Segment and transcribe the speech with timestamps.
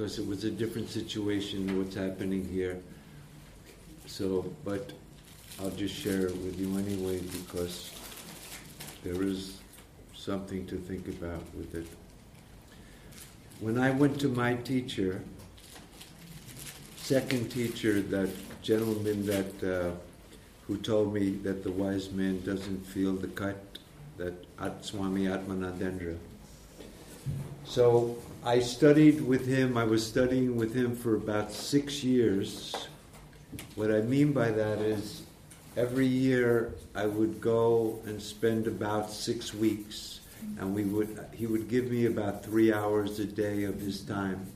[0.00, 2.80] because it was a different situation than what's happening here.
[4.06, 4.92] So, but
[5.60, 7.92] I'll just share it with you anyway because
[9.04, 9.58] there is
[10.14, 11.86] something to think about with it.
[13.60, 15.20] When I went to my teacher,
[16.96, 18.30] second teacher, that
[18.62, 19.90] gentleman that uh,
[20.66, 23.62] who told me that the wise man doesn't feel the cut,
[24.16, 26.16] that At Swami Atmanandendra.
[27.66, 29.76] So I studied with him.
[29.76, 32.74] I was studying with him for about six years.
[33.74, 35.22] What I mean by that is
[35.76, 40.20] every year I would go and spend about six weeks,
[40.58, 44.46] and we would he would give me about three hours a day of his time.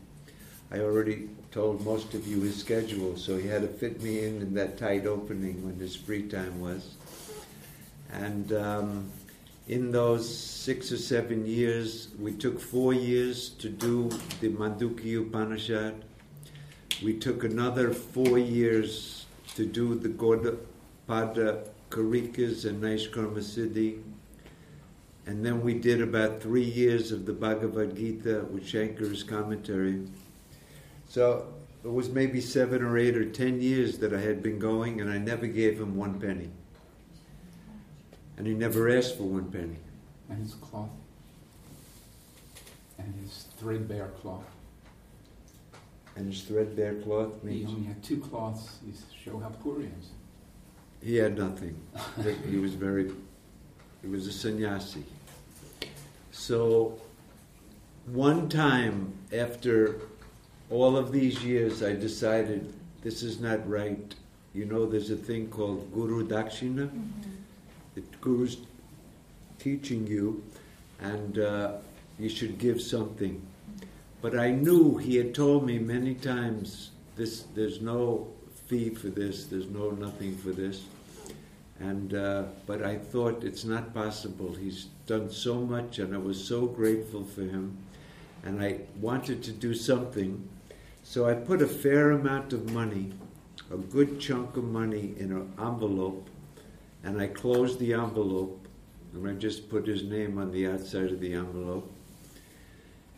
[0.71, 4.41] I already told most of you his schedule, so he had to fit me in
[4.41, 6.95] in that tight opening when his free time was.
[8.11, 9.11] And um,
[9.67, 16.05] in those six or seven years, we took four years to do the Mandukya Upanishad.
[17.03, 24.03] We took another four years to do the Gaudapada Karikas and Naishkarma Siddhi.
[25.27, 30.07] And then we did about three years of the Bhagavad Gita with Shankar's commentary.
[31.09, 31.47] So
[31.83, 35.11] it was maybe seven or eight or ten years that I had been going, and
[35.11, 36.51] I never gave him one penny.
[38.37, 39.77] And he never asked for one penny.
[40.29, 40.91] And his cloth.
[42.99, 44.45] And his threadbare cloth.
[46.17, 48.79] And his threadbare cloth He only had two cloths.
[48.87, 48.93] You
[49.25, 50.11] show how poor he is.
[51.03, 51.77] he had nothing.
[52.51, 53.11] he was very,
[54.03, 55.05] he was a sannyasi.
[56.31, 56.99] So
[58.07, 60.01] one time after
[60.71, 64.15] all of these years, I decided this is not right.
[64.55, 66.87] You know, there's a thing called Guru Dakshina.
[66.89, 67.31] Mm-hmm.
[67.95, 68.59] The Guru's
[69.59, 70.43] teaching you,
[71.01, 71.73] and uh,
[72.19, 73.41] you should give something.
[74.21, 78.29] But I knew he had told me many times, this, there's no
[78.67, 80.85] fee for this, there's no nothing for this.
[81.81, 84.55] And uh, but I thought it's not possible.
[84.55, 87.77] He's done so much, and I was so grateful for him,
[88.45, 90.49] and I wanted to do something.
[91.03, 93.13] So I put a fair amount of money,
[93.71, 96.29] a good chunk of money, in an envelope,
[97.05, 98.67] and I closed the envelope,
[99.13, 101.93] and I just put his name on the outside of the envelope.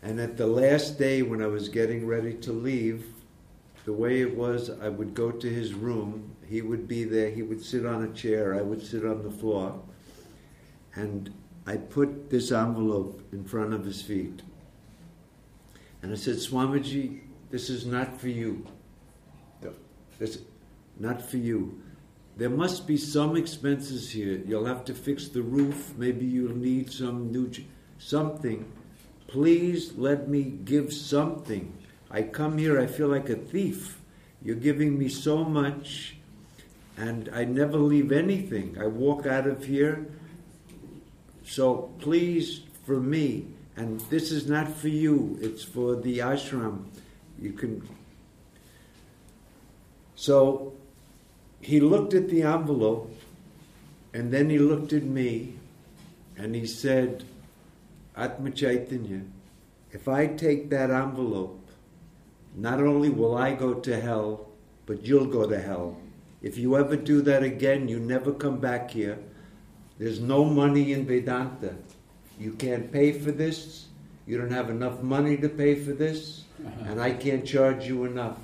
[0.03, 3.05] And at the last day, when I was getting ready to leave,
[3.85, 6.35] the way it was, I would go to his room.
[6.45, 7.29] He would be there.
[7.29, 8.53] He would sit on a chair.
[8.53, 9.81] I would sit on the floor.
[10.93, 11.33] And
[11.65, 14.41] I put this envelope in front of his feet.
[16.01, 18.65] And I said, Swamiji, this is not for you.
[19.63, 19.73] No,
[20.19, 20.39] This,
[20.99, 21.81] not for you.
[22.37, 24.39] There must be some expenses here.
[24.45, 25.93] You'll have to fix the roof.
[25.97, 27.49] Maybe you'll need some new,
[27.97, 28.71] something.
[29.27, 31.73] Please let me give something.
[32.11, 33.99] I come here, I feel like a thief.
[34.43, 36.15] You're giving me so much,
[36.95, 38.77] and I never leave anything.
[38.79, 40.05] I walk out of here.
[41.43, 46.85] So please, for me, and this is not for you, it's for the ashram.
[47.41, 47.87] You can.
[50.15, 50.76] So
[51.67, 53.13] he looked at the envelope,
[54.13, 55.55] and then he looked at me,
[56.37, 57.25] and he said,
[58.15, 59.23] Atma Chaitanya,
[59.91, 61.59] if I take that envelope,
[62.55, 64.47] not only will I go to hell,
[64.85, 65.97] but you'll go to hell.
[66.41, 69.19] If you ever do that again, you never come back here.
[69.99, 71.75] There's no money in Vedanta.
[72.39, 73.87] You can't pay for this.
[74.25, 76.45] You don't have enough money to pay for this.
[76.65, 76.91] Uh-huh.
[76.91, 78.37] And I can't charge you enough.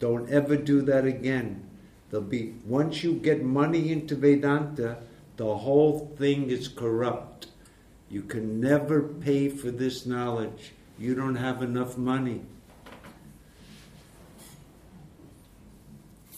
[0.00, 1.62] Don't ever do that again.
[2.10, 4.98] There'll be once you get money into Vedanta,
[5.36, 7.48] the whole thing is corrupt.
[8.08, 10.72] You can never pay for this knowledge.
[10.98, 12.42] You don't have enough money.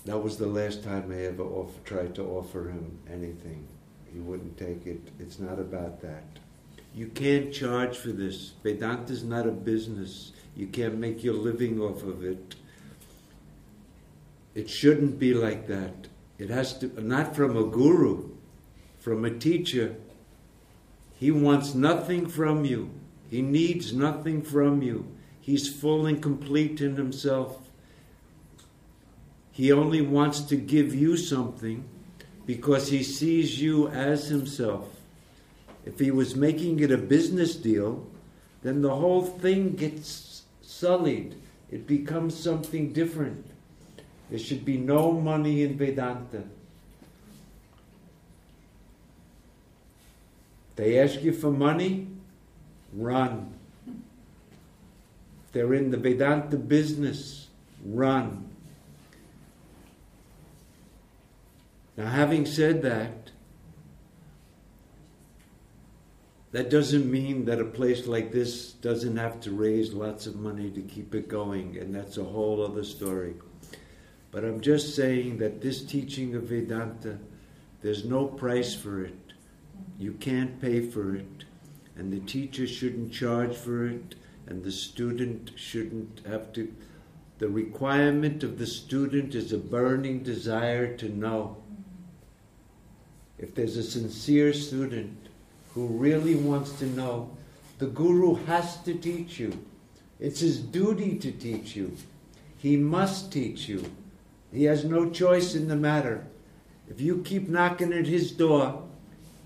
[0.07, 3.69] That was the last time I ever off, tried to offer him anything.
[4.13, 5.01] He wouldn't take it.
[5.19, 6.25] It's not about that.
[6.95, 8.53] You can't charge for this.
[8.63, 10.33] Vedanta is not a business.
[10.57, 12.55] You can't make your living off of it.
[14.59, 16.09] It shouldn't be like that.
[16.37, 18.31] It has to, not from a guru,
[18.99, 19.95] from a teacher.
[21.15, 22.91] He wants nothing from you.
[23.31, 25.07] He needs nothing from you.
[25.41, 27.71] He's full and complete in himself.
[29.53, 31.89] He only wants to give you something
[32.45, 34.89] because he sees you as himself.
[35.87, 38.09] If he was making it a business deal,
[38.63, 41.37] then the whole thing gets sullied.
[41.71, 43.47] It becomes something different.
[44.31, 46.45] There should be no money in Vedanta.
[50.77, 52.07] They ask you for money,
[52.93, 53.55] run.
[53.87, 57.49] if they're in the Vedanta business,
[57.85, 58.49] run.
[61.97, 63.33] Now, having said that,
[66.53, 70.71] that doesn't mean that a place like this doesn't have to raise lots of money
[70.71, 73.35] to keep it going, and that's a whole other story.
[74.31, 77.19] But I'm just saying that this teaching of Vedanta,
[77.83, 79.15] there's no price for it.
[79.99, 81.45] You can't pay for it,
[81.97, 84.15] and the teacher shouldn't charge for it,
[84.47, 86.73] and the student shouldn't have to.
[87.39, 91.57] The requirement of the student is a burning desire to know.
[93.39, 95.29] If there's a sincere student
[95.73, 97.31] who really wants to know,
[97.79, 99.65] the Guru has to teach you.
[100.19, 101.97] It's his duty to teach you.
[102.57, 103.85] He must teach you.
[104.53, 106.27] He has no choice in the matter.
[106.89, 108.83] If you keep knocking at his door,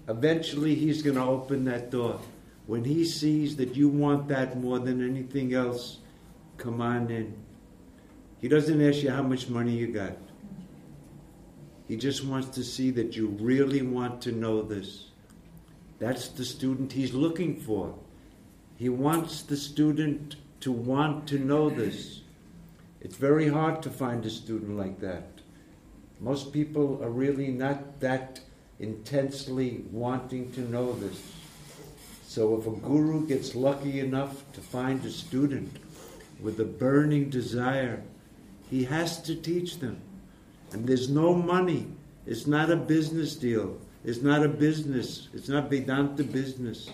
[0.08, 2.20] eventually he's going to open that door.
[2.66, 5.98] When he sees that you want that more than anything else,
[6.56, 7.34] come on in.
[8.40, 10.16] He doesn't ask you how much money you got.
[11.88, 15.08] He just wants to see that you really want to know this.
[15.98, 17.94] That's the student he's looking for.
[18.76, 22.21] He wants the student to want to know this.
[23.02, 25.26] It's very hard to find a student like that.
[26.20, 28.38] Most people are really not that
[28.78, 31.20] intensely wanting to know this.
[32.24, 35.78] So if a guru gets lucky enough to find a student
[36.40, 38.04] with a burning desire,
[38.70, 40.00] he has to teach them.
[40.70, 41.88] And there's no money.
[42.24, 43.78] It's not a business deal.
[44.04, 45.28] It's not a business.
[45.34, 46.88] It's not Vedanta business.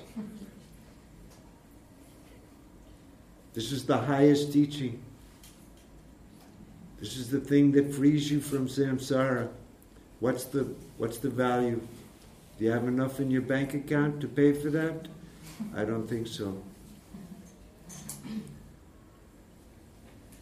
[3.53, 5.03] This is the highest teaching.
[7.01, 9.49] This is the thing that frees you from samsara.
[10.21, 11.81] What's the what's the value?
[12.59, 15.07] Do you have enough in your bank account to pay for that?
[15.77, 16.61] I don't think so.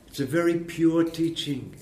[0.06, 1.74] It's a very pure teaching.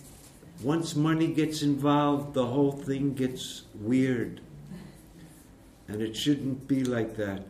[0.61, 4.41] Once money gets involved, the whole thing gets weird.
[5.87, 7.45] And it shouldn't be like that.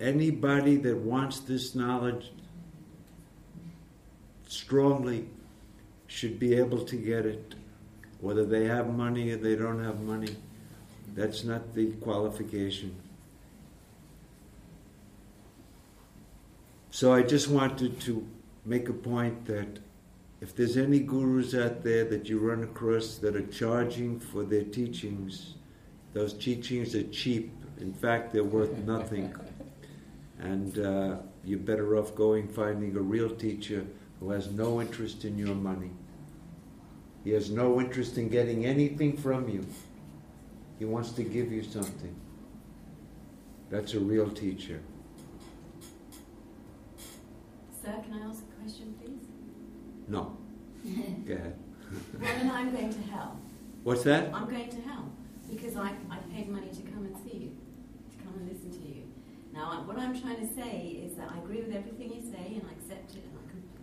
[0.00, 2.30] Anybody that wants this knowledge
[4.46, 5.28] strongly
[6.06, 7.54] should be able to get it.
[8.20, 10.36] Whether they have money or they don't have money,
[11.14, 12.94] that's not the qualification.
[16.90, 18.26] So I just wanted to
[18.64, 19.80] make a point that
[20.40, 24.64] if there's any gurus out there that you run across that are charging for their
[24.64, 25.54] teachings,
[26.12, 27.52] those teachings are cheap.
[27.80, 29.34] In fact, they're worth nothing.
[30.38, 31.16] And uh,
[31.46, 33.86] you're better off going finding a real teacher
[34.20, 35.90] who has no interest in your money.
[37.24, 39.66] He has no interest in getting anything from you.
[40.78, 42.14] He wants to give you something.
[43.70, 44.80] That's a real teacher.
[47.82, 49.26] Sir, can I ask a question, please?
[50.08, 50.36] No.
[51.26, 51.58] Go ahead.
[52.20, 53.38] Well, then I'm going to hell.
[53.84, 54.34] What's that?
[54.34, 55.08] I'm going to hell
[55.48, 57.56] because I, I paid money to come and see you,
[58.10, 59.04] to come and listen to you.
[59.52, 62.62] Now, what I'm trying to say is that I agree with everything you say and
[62.68, 63.22] I accept it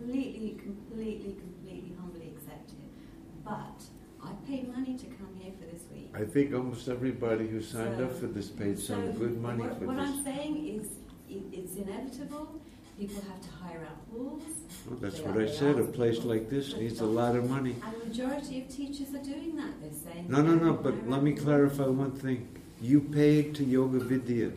[0.04, 3.44] completely, completely, completely, humbly accept it.
[3.44, 3.82] But
[4.22, 6.10] I paid money to come here for this week.
[6.14, 9.78] I think almost everybody who signed So- up for this paid some good money what,
[9.78, 10.06] for what this.
[10.08, 10.86] I'm saying is
[11.28, 12.60] it, it's inevitable.
[12.98, 14.42] People have to hire out halls.
[14.88, 15.78] Well, that's They what I said.
[15.80, 16.30] A place people.
[16.30, 17.74] like this needs a lot of money.
[17.84, 19.80] And the majority of teachers are doing that.
[19.82, 20.26] They're saying.
[20.28, 22.46] No, no, no, but let me clarify one thing.
[22.80, 24.50] You paid to Yoga Vidya.
[24.50, 24.54] Mm.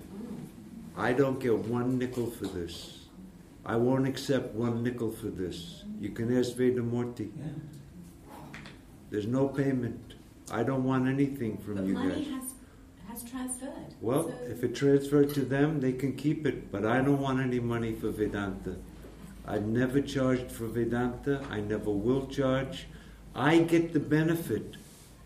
[0.96, 3.07] I don't get one nickel for this.
[3.68, 5.84] I won't accept one nickel for this.
[6.00, 7.30] You can ask Vedamurti.
[9.10, 10.14] There's no payment.
[10.52, 12.28] I don't want anything from But you money guys.
[12.28, 12.54] has
[13.10, 13.94] has transferred.
[14.02, 17.40] Well, So- if it transferred to them, they can keep it, but I don't want
[17.40, 18.76] any money for Vedanta.
[19.46, 22.88] I've never charged for Vedanta, I never will charge.
[23.34, 24.76] I get the benefit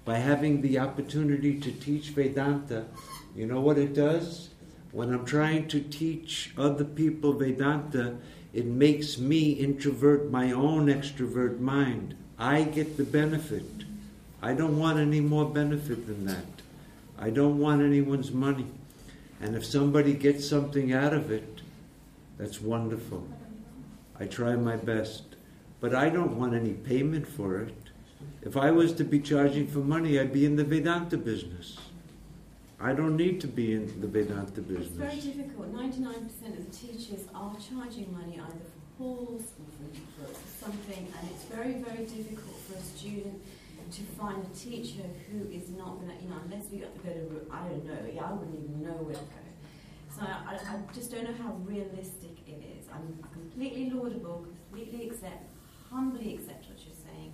[0.06, 2.86] by having the opportunity to teach Vedanta.
[3.36, 4.51] You know what it does?
[4.92, 8.18] When I'm trying to teach other people Vedanta,
[8.54, 12.16] it makes me introvert my own extrovert mind.
[12.38, 13.66] I get the benefit.
[14.42, 16.46] I don't want any more benefit than that.
[17.18, 18.68] I don't want anyone's money.
[19.40, 21.62] And if somebody gets something out of it,
[22.38, 23.28] that's wonderful.
[24.20, 25.24] I try my best.
[25.80, 27.76] But I don't want any payment for it.
[28.42, 31.78] If I was to be charging for money, I'd be in the Vedanta business.
[32.82, 34.88] I don't need to be in the Vedanta business.
[34.88, 35.68] It's very difficult.
[35.74, 38.66] Ninety-nine percent of the teachers are charging money either
[38.98, 43.42] for halls or for, for something, and it's very, very difficult for a student
[43.92, 47.02] to find a teacher who is not going to, you know, unless we got to
[47.02, 49.44] go to, I don't know, yeah, I wouldn't even know where to go.
[50.16, 52.88] So I, I, I just don't know how realistic it is.
[52.94, 55.44] I'm completely laudable, completely accept,
[55.90, 57.34] humbly accept what you're saying,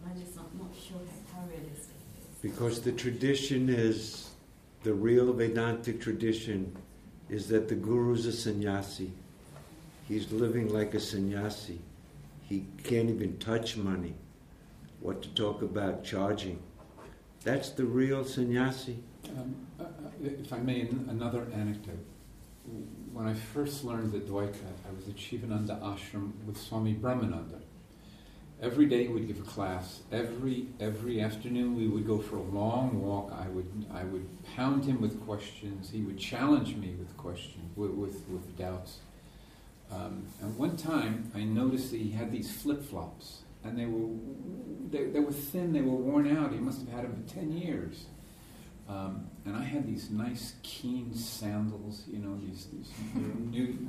[0.00, 0.98] but I'm just not, not sure
[1.34, 2.40] how, how realistic it is.
[2.40, 4.29] Because the tradition is,
[4.82, 6.74] the real Vedantic tradition
[7.28, 9.12] is that the guru is a sannyasi.
[10.08, 11.78] He's living like a sannyasi.
[12.48, 14.14] He can't even touch money.
[15.00, 16.58] What to talk about charging.
[17.44, 18.98] That's the real sannyasi.
[19.28, 19.86] Um, uh, uh,
[20.20, 22.04] if I may, another anecdote.
[23.12, 24.54] When I first learned the Dvaika,
[24.88, 27.60] I was at Shivananda Ashram with Swami Brahmananda.
[28.62, 30.00] Every day we'd give a class.
[30.12, 33.32] Every every afternoon we would go for a long walk.
[33.32, 35.90] I would I would pound him with questions.
[35.90, 38.98] He would challenge me with questions, with with, with doubts.
[39.90, 44.08] Um, and one time I noticed that he had these flip flops, and they were
[44.90, 45.72] they, they were thin.
[45.72, 46.52] They were worn out.
[46.52, 48.06] He must have had them for ten years.
[48.90, 52.90] Um, and I had these nice keen sandals, you know, these, these
[53.38, 53.88] new.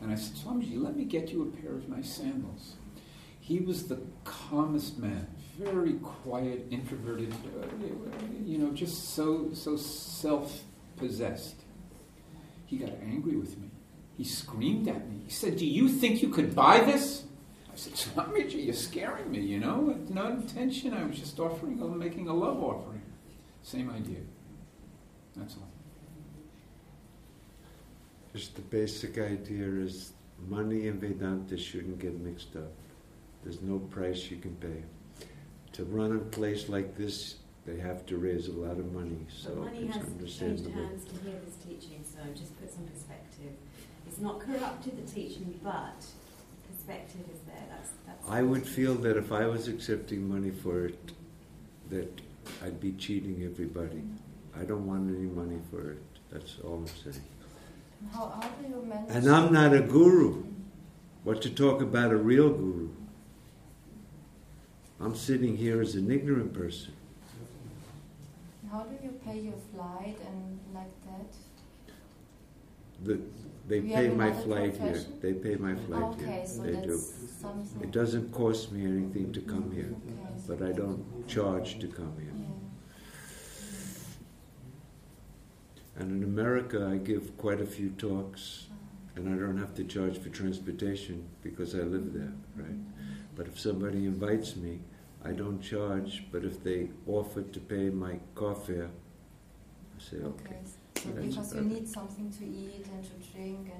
[0.00, 2.76] And I said, Swamiji, let me get you a pair of nice sandals.
[3.46, 7.68] He was the calmest man, very quiet, introverted, uh,
[8.44, 11.54] you know, just so so self-possessed.
[12.64, 13.70] He got angry with me.
[14.16, 15.20] He screamed at me.
[15.26, 17.22] He said, "Do you think you could buy this?"
[17.72, 19.42] I said, "Swamiji, you're scaring me.
[19.42, 20.92] You know, it's not intention.
[20.92, 23.02] I was just offering, making a love offering.
[23.62, 24.22] Same idea.
[25.36, 25.70] That's all."
[28.32, 30.14] Just the basic idea is
[30.48, 32.72] money and Vedanta shouldn't get mixed up.
[33.46, 34.82] There's no price you can pay.
[35.74, 39.50] To run a place like this, they have to raise a lot of money, so
[39.50, 40.72] but money it's has changed understandable.
[40.72, 43.52] hands to hear this teaching, so just put some perspective.
[44.08, 46.04] It's not corrupted the teaching, but
[46.68, 47.62] perspective is there.
[47.70, 48.28] That's that's.
[48.28, 51.12] I would feel that if I was accepting money for it,
[51.90, 52.20] that
[52.64, 54.02] I'd be cheating everybody.
[54.58, 56.02] I don't want any money for it.
[56.32, 57.24] That's all I'm saying.
[58.12, 58.92] How, how do you?
[59.08, 60.42] And I'm not a guru.
[60.42, 60.52] Mm.
[61.22, 62.88] What to talk about a real guru?
[65.00, 66.92] I'm sitting here as an ignorant person.
[68.70, 71.34] How do you pay your flight and like that?
[73.04, 73.20] The,
[73.68, 75.04] they You pay my flight here.
[75.20, 76.46] They pay my flight okay, here.
[76.46, 76.98] so they do.
[77.40, 77.82] something.
[77.82, 80.42] It doesn't cost me anything to come here, Okay.
[80.48, 82.32] but I don't charge to come here.
[82.34, 82.44] Yeah.
[86.02, 88.76] And in America, I give quite a few talks, Uh-huh.
[89.16, 92.78] and I don't have to charge for transportation because I live there, right?
[93.36, 94.80] But if somebody invites me,
[95.24, 96.24] I don't charge.
[96.32, 98.88] But if they offer to pay my car fare,
[99.96, 100.44] I say okay.
[100.44, 100.56] Okay.
[100.96, 103.70] So That's because you need something to eat and to drink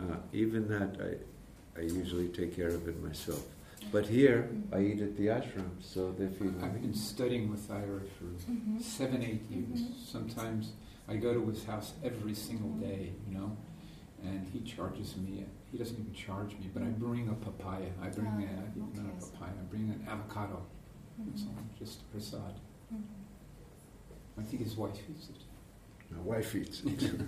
[0.00, 0.10] and.
[0.10, 3.44] Uh, even that, I, I usually take care of it myself.
[3.92, 6.62] But here, I eat at the ashram, so they feed me.
[6.62, 6.80] I've me.
[6.80, 8.80] been studying with Ira for Mhm.
[8.80, 9.80] seven, eight years.
[9.80, 9.94] Mhm.
[10.14, 10.72] Sometimes
[11.08, 13.56] I go to his house every single day, you know,
[14.22, 15.44] and he charges me.
[15.72, 17.88] He doesn't even charge me, but I bring a papaya.
[18.02, 19.50] I bring Ah, a, not a papaya.
[19.58, 20.60] I bring an avocado.
[21.18, 22.54] That's all, just prasad.
[22.92, 23.02] Mhm.
[24.38, 25.40] I think his wife eats it.
[26.10, 27.02] My wife eats it.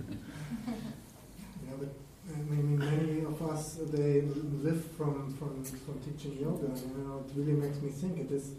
[1.67, 1.89] Yeah, but
[2.35, 4.21] I mean, many of us they
[4.67, 6.67] live from, from, from teaching yoga.
[6.67, 8.19] and, You know, it really makes me think.
[8.19, 8.53] It is.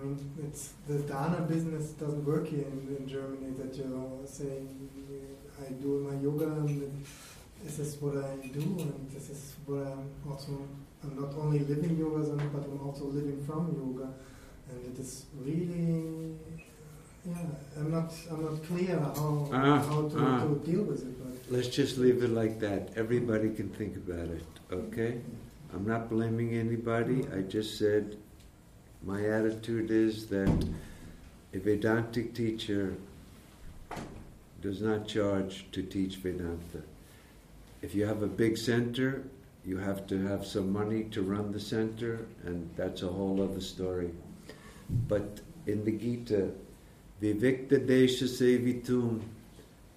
[0.00, 3.50] I mean, it's the dana business doesn't work here in, in Germany.
[3.58, 4.68] That you're saying
[5.60, 7.04] I do my yoga and
[7.64, 10.52] this is what I do, and this is what I'm also.
[11.02, 12.20] I'm not only living yoga,
[12.52, 14.08] but I'm also living from yoga,
[14.70, 16.34] and it is really.
[17.26, 17.38] Yeah,
[17.78, 18.12] I'm not.
[18.30, 20.40] I'm not clear how Ah, how to, ah.
[20.44, 21.52] to deal with it, but.
[21.54, 22.90] Let's just leave it like that.
[22.96, 25.20] Everybody can think about it, okay?
[25.74, 27.26] I'm not blaming anybody.
[27.36, 28.16] I just said
[29.02, 30.66] my attitude is that
[31.54, 32.94] a Vedantic teacher
[34.60, 36.82] does not charge to teach Vedanta.
[37.84, 39.24] If you have a big center,
[39.62, 43.60] you have to have some money to run the center, and that's a whole other
[43.60, 44.10] story.
[45.06, 46.50] But in the Gita,
[47.20, 49.20] Vivikta Desha Sevitum,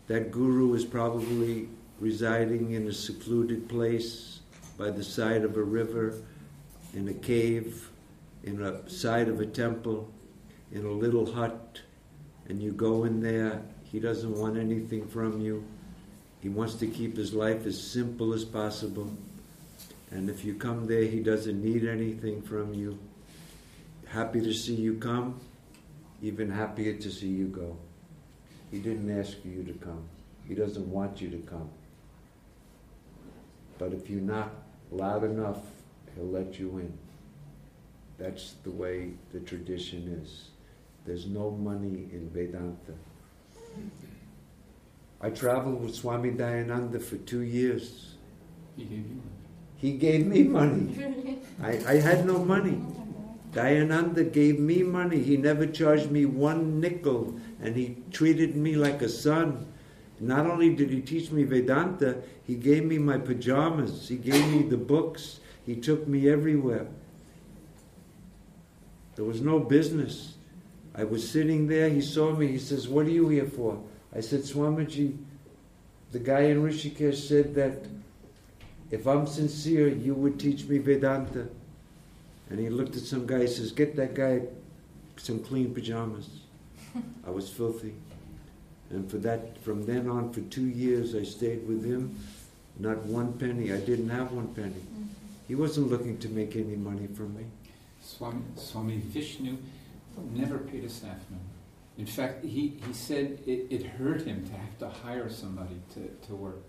[0.08, 1.70] that guru is probably
[2.02, 4.42] residing in a secluded place
[4.78, 6.14] by the side of a river,
[6.94, 7.90] in a cave,
[8.44, 10.12] in a side of a temple,
[10.74, 11.80] in a little hut,
[12.50, 13.62] and you go in there.
[13.86, 15.64] He doesn't want anything from you.
[16.42, 19.12] He wants to keep his life as simple as possible.
[20.12, 22.98] And if you come there, he doesn't need anything from you.
[24.08, 25.40] Happy to see you come,
[26.22, 27.78] even happier to see you go.
[28.72, 30.08] He didn't ask you to come.
[30.48, 31.70] He doesn't want you to come.
[33.78, 34.52] But if you knock
[34.92, 35.60] loud enough,
[36.16, 36.98] he'll let you in.
[38.18, 40.50] That's the way the tradition is.
[41.06, 42.94] There's no money in Vedanta.
[45.20, 48.16] I traveled with Swami Dayananda for two years.
[48.76, 49.32] He gave you one.
[49.78, 51.40] He gave me money.
[51.62, 52.82] I, I had no money.
[53.54, 55.24] Dayananda gave me money.
[55.24, 59.66] He never charged me one nickel, and he treated me like a son.
[60.20, 64.64] Not only did he teach me Vedanta, he gave me my pajamas, he gave me
[64.64, 66.88] the books, he took me everywhere.
[69.16, 70.36] There was no business.
[70.96, 73.82] I was sitting there, he saw me, he says, What are you here for?
[74.16, 75.18] I said, Swamiji,
[76.12, 77.86] the guy in Rishikesh said that
[78.90, 81.48] if I'm sincere, you would teach me Vedanta.
[82.50, 84.42] And he looked at some guy, he says, Get that guy
[85.18, 86.30] some clean pajamas.
[87.26, 87.94] I was filthy.
[88.90, 92.18] And for that, from then on, for two years, I stayed with him.
[92.80, 93.74] Not one penny.
[93.74, 94.82] I didn't have one penny.
[95.48, 97.44] He wasn't looking to make any money from me.
[98.02, 99.58] Swami, Swami Vishnu
[100.34, 101.57] never paid a member.
[101.98, 106.08] In fact, he, he said it, it hurt him to have to hire somebody to,
[106.28, 106.64] to work.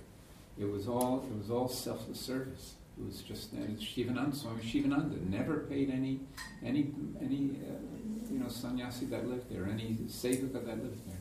[0.58, 2.74] It was all it was all selfless service.
[2.98, 6.20] It was just and Shivananda Swami Shivananda never paid any
[6.64, 11.18] any any uh, you know sannyasi that lived there, any sevaka that lived there.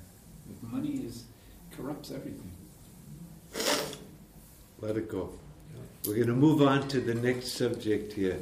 [0.61, 1.25] Money is
[1.75, 2.51] corrupts everything.
[4.79, 5.31] Let it go.
[6.05, 8.39] We're going to move on to the next subject here.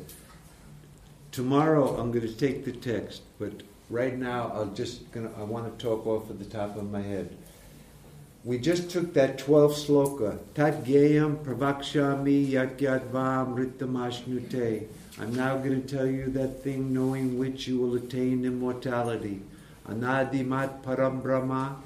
[1.31, 5.77] Tomorrow I'm going to take the text, but right now I'll just gonna, I want
[5.77, 7.35] to talk off at the top of my head.
[8.43, 14.87] We just took that 12 sloka, Tat Gayam Pravakshami Yat Yadvam Rittamashnute.
[15.19, 19.41] I'm now going to tell you that thing knowing which you will attain immortality.
[19.89, 21.77] Anadimat Param Brahma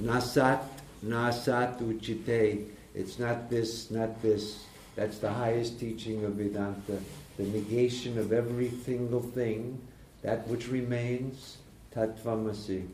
[0.00, 0.62] Nasat
[1.04, 2.66] Nasat Uchite.
[2.94, 4.64] It's not this, not this.
[4.96, 6.98] That's the highest teaching of Vedanta.
[7.36, 9.78] The negation of every single thing,
[10.22, 11.58] that which remains,
[11.94, 12.86] Tattvamasi.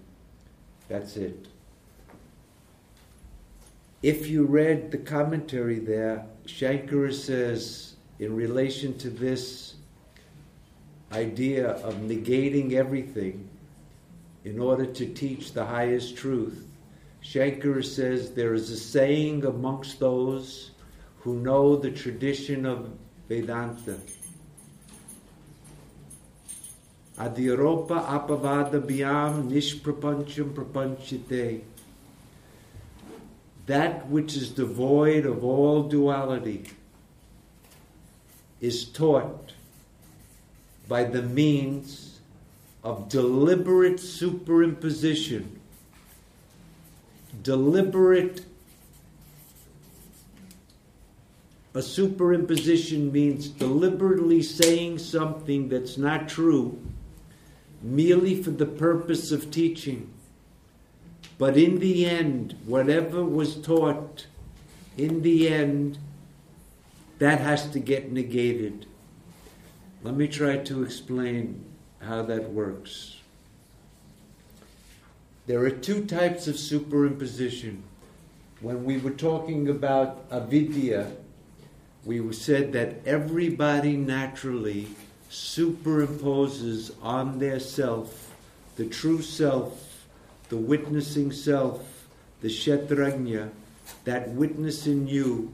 [0.89, 1.47] That's it.
[4.03, 9.75] If you read the commentary there, Shankara says, in relation to this
[11.13, 13.49] idea of negating everything
[14.45, 16.67] in order to teach the highest truth,
[17.23, 20.73] Shankara says there is a saying amongst those
[21.21, 22.91] who know the tradition of
[23.29, 23.99] Vedanta.
[27.19, 31.63] Adhyaropa apavada bhyam nishprapancham prapanchyate.
[33.67, 36.65] That which is devoid of all duality
[38.61, 39.53] is taught
[40.89, 42.21] by the means
[42.83, 45.47] of deliberate superimposition,
[47.43, 48.45] deliberate.
[51.75, 56.79] A superimposition means deliberately saying something that's not true
[57.83, 60.13] merely for the purpose of teaching.
[61.39, 64.27] But in the end, whatever was taught,
[64.97, 65.99] in the end,
[67.19, 68.87] that has to get negated.
[70.03, 71.65] Let me try to explain
[72.01, 73.17] how that works.
[75.47, 77.83] There are two types of superimposition.
[78.61, 81.13] When we were talking about avidya,
[82.05, 84.89] we said that everybody naturally
[85.33, 88.33] superimposes on their self
[88.77, 90.07] the true self,
[90.49, 92.09] the witnessing self,
[92.41, 93.51] the kshetrajna,
[94.05, 95.53] that witness in you,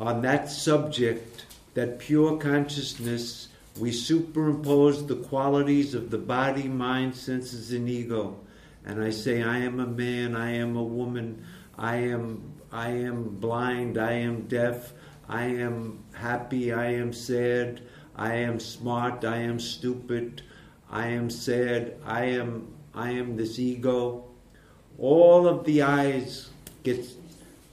[0.00, 1.44] on that subject,
[1.74, 8.38] that pure consciousness, we superimpose the qualities of the body, mind, senses, and ego.
[8.86, 11.44] And I say, I am a man, I am a woman,
[11.76, 14.92] I am, I am blind, I am deaf,
[15.28, 17.82] I am happy, I am sad,
[18.16, 20.42] I am smart, I am stupid,
[20.90, 24.24] I am sad, I am I am this ego.
[24.98, 26.50] All of the eyes
[26.84, 27.04] get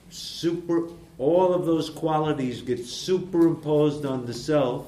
[0.09, 0.89] super
[1.21, 4.87] all of those qualities get superimposed on the self,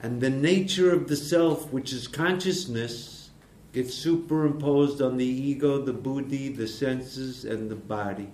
[0.00, 3.28] and the nature of the self, which is consciousness,
[3.74, 8.28] gets superimposed on the ego, the buddhi, the senses, and the body.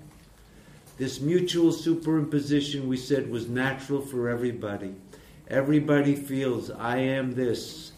[0.98, 4.94] This mutual superimposition, we said, was natural for everybody.
[5.48, 7.92] Everybody feels, I am this,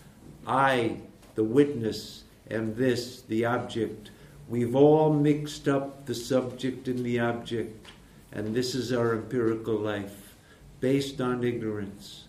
[0.47, 0.99] I,
[1.35, 4.11] the witness, am this, the object.
[4.49, 7.89] We've all mixed up the subject and the object,
[8.33, 10.37] and this is our empirical life,
[10.81, 12.25] based on ignorance.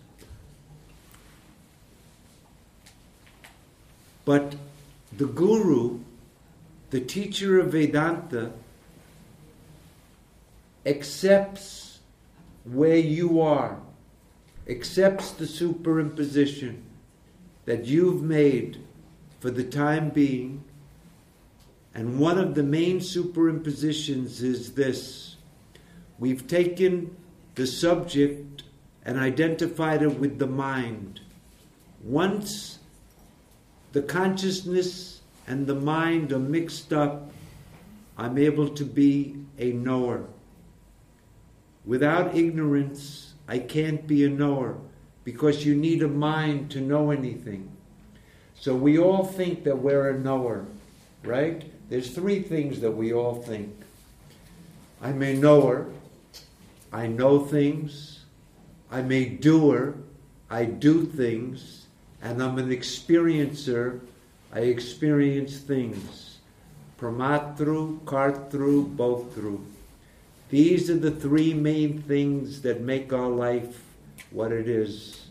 [4.25, 4.55] But
[5.15, 5.99] the guru,
[6.89, 8.53] the teacher of Vedanta,
[10.83, 11.99] accepts
[12.63, 13.77] where you are,
[14.67, 16.81] accepts the superimposition
[17.65, 18.77] that you've made
[19.39, 20.63] for the time being,
[21.93, 25.35] And one of the main superimpositions is this
[26.19, 27.15] we've taken
[27.55, 28.63] the subject
[29.03, 31.19] and identified it with the mind.
[32.03, 32.79] Once
[33.91, 37.31] the consciousness and the mind are mixed up,
[38.17, 40.25] I'm able to be a knower.
[41.83, 44.77] Without ignorance, I can't be a knower
[45.25, 47.69] because you need a mind to know anything.
[48.55, 50.65] So we all think that we're a knower,
[51.21, 51.69] right?
[51.89, 53.75] There's three things that we all think.
[55.01, 55.87] I'm a knower,
[56.93, 58.23] I know things,
[58.89, 59.95] I'm a doer,
[60.49, 61.87] I do things,
[62.21, 63.99] and I'm an experiencer,
[64.53, 66.37] I experience things.
[66.97, 69.70] Pramatru, Kartru, Bhoktru.
[70.51, 73.81] These are the three main things that make our life
[74.31, 75.27] what it is.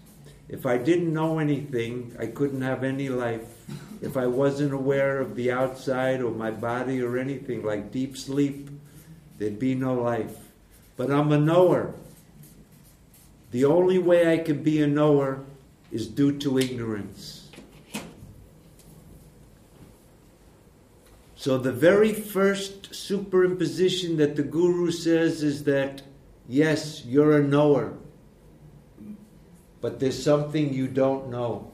[0.49, 3.45] If I didn't know anything, I couldn't have any life.
[4.01, 8.71] If I wasn't aware of the outside or my body or anything like deep sleep,
[9.37, 10.39] there'd be no life.
[10.97, 11.93] But I'm a knower.
[13.51, 15.45] The only way I can be a knower
[15.93, 17.40] is due to ignorance.
[21.41, 26.03] So the very first superimposition that the Guru says is that,
[26.47, 27.95] yes, you're a knower,
[29.81, 31.73] but there's something you don't know.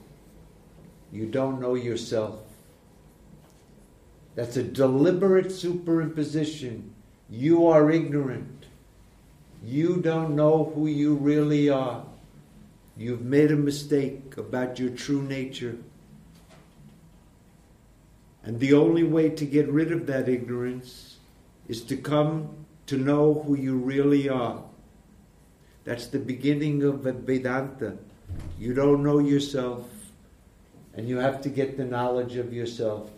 [1.10, 2.42] You don't know yourself.
[4.36, 6.90] That's a deliberate superimposition.
[7.28, 8.66] You are ignorant.
[9.64, 12.04] You don't know who you really are.
[12.96, 15.76] You've made a mistake about your true nature.
[18.46, 21.16] And the only way to get rid of that ignorance
[21.66, 22.48] is to come
[22.86, 24.62] to know who you really are.
[25.84, 27.98] That's the beginning of Vedanta.
[28.56, 29.88] You don't know yourself,
[30.94, 33.10] and you have to get the knowledge of yourself.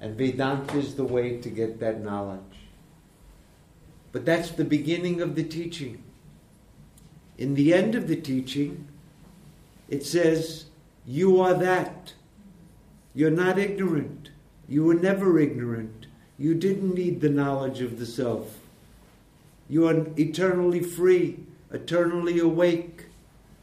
[0.00, 2.40] And Vedanta is the way to get that knowledge.
[4.12, 6.02] But that's the beginning of the teaching.
[7.36, 8.88] In the end of the teaching,
[9.90, 10.66] it says,
[11.04, 12.14] You are that.
[13.16, 14.28] You're not ignorant.
[14.68, 16.04] You were never ignorant.
[16.38, 18.58] You didn't need the knowledge of the self.
[19.70, 21.40] You are eternally free,
[21.72, 23.06] eternally awake.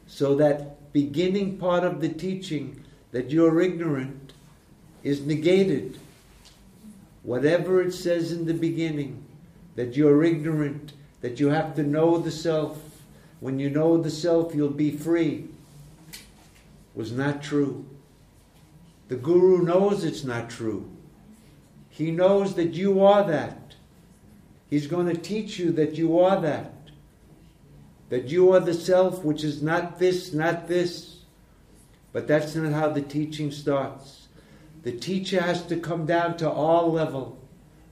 [0.08, 4.34] So that beginning part of the teaching that you're ignorant
[5.04, 6.00] is negated.
[7.22, 9.24] Whatever it says in the beginning,
[9.76, 12.80] that you're ignorant, that you have to know the self.
[13.40, 15.46] When you know the self, you'll be free,
[16.96, 17.86] was not true.
[19.08, 20.90] The Guru knows it's not true.
[21.90, 23.76] He knows that you are that.
[24.70, 26.74] He's going to teach you that you are that.
[28.10, 31.18] That you are the self which is not this, not this.
[32.12, 34.28] But that's not how the teaching starts.
[34.84, 37.40] The teacher has to come down to our level.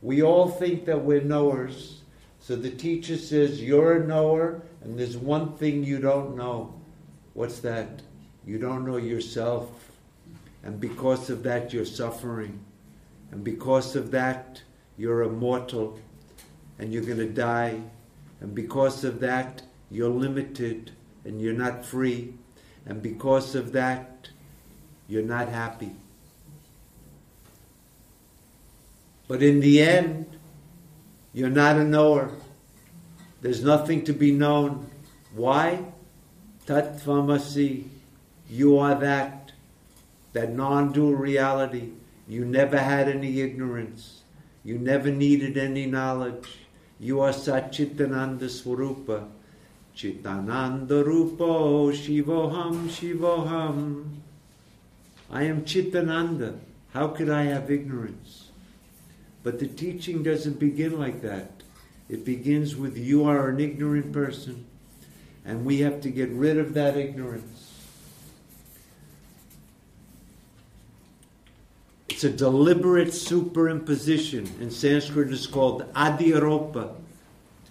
[0.02, 2.02] We all think that we're knowers.
[2.40, 6.74] So the teacher says, You're a knower, and there's one thing you don't know.
[7.34, 8.02] What's that?
[8.46, 9.91] You don't know yourself.
[10.64, 12.64] And because of that, you're suffering.
[13.32, 14.62] And because of that,
[14.98, 16.00] you're immortal
[16.78, 17.82] and you're going to die.
[18.40, 20.92] And because of that, you're limited
[21.26, 22.34] and you're not free.
[22.86, 24.30] And because of that,
[25.08, 25.96] you're not happy.
[29.28, 30.38] But in the end,
[31.34, 32.32] you're not a knower.
[33.42, 34.90] There's nothing to be known.
[35.34, 35.86] Why?
[36.66, 37.88] Tatvamasi.
[38.50, 39.41] You are that
[40.34, 41.92] that non dual reality.
[42.28, 44.22] You never had any ignorance.
[44.64, 46.60] You never needed any knowledge.
[47.00, 49.28] You are Satchitananda Swarupa.
[49.96, 54.06] Chidananda Rupo Shivoham Shivoham.
[55.30, 56.60] I am Chidananda.
[56.94, 58.50] How could I have ignorance?
[59.44, 61.52] But the teaching doesn't begin like that.
[62.10, 64.66] It begins with you are an ignorant person,
[65.46, 67.71] and we have to get rid of that ignorance.
[72.22, 74.62] It's a deliberate superimposition.
[74.62, 76.94] In Sanskrit, it's called adhyaropa.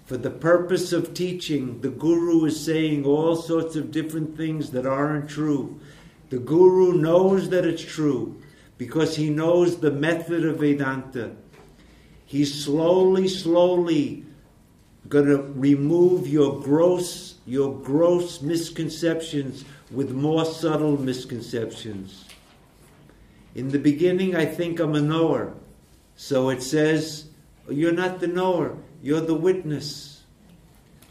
[0.06, 4.86] For the purpose of teaching, the guru is saying all sorts of different things that
[4.86, 5.78] aren't true.
[6.30, 8.42] The guru knows that it's true
[8.76, 11.30] because he knows the method of Vedanta.
[12.26, 14.24] He's slowly, slowly
[15.08, 22.24] going to remove your gross, your gross misconceptions with more subtle misconceptions.
[23.54, 25.54] In the beginning, I think I'm a knower.
[26.16, 27.26] So it says,
[27.68, 30.22] You're not the knower, you're the witness.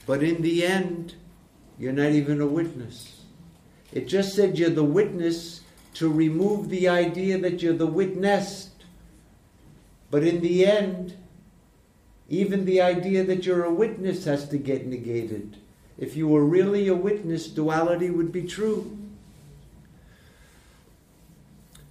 [0.06, 1.16] But in the end,
[1.78, 3.22] you're not even a witness.
[3.92, 5.62] It just said you're the witness
[5.96, 8.86] to remove the idea that you're the witnessed.
[10.12, 11.18] But in the end,
[12.30, 15.58] even the idea that you're a witness has to get negated.
[15.98, 18.99] If you were really a witness, duality would be true.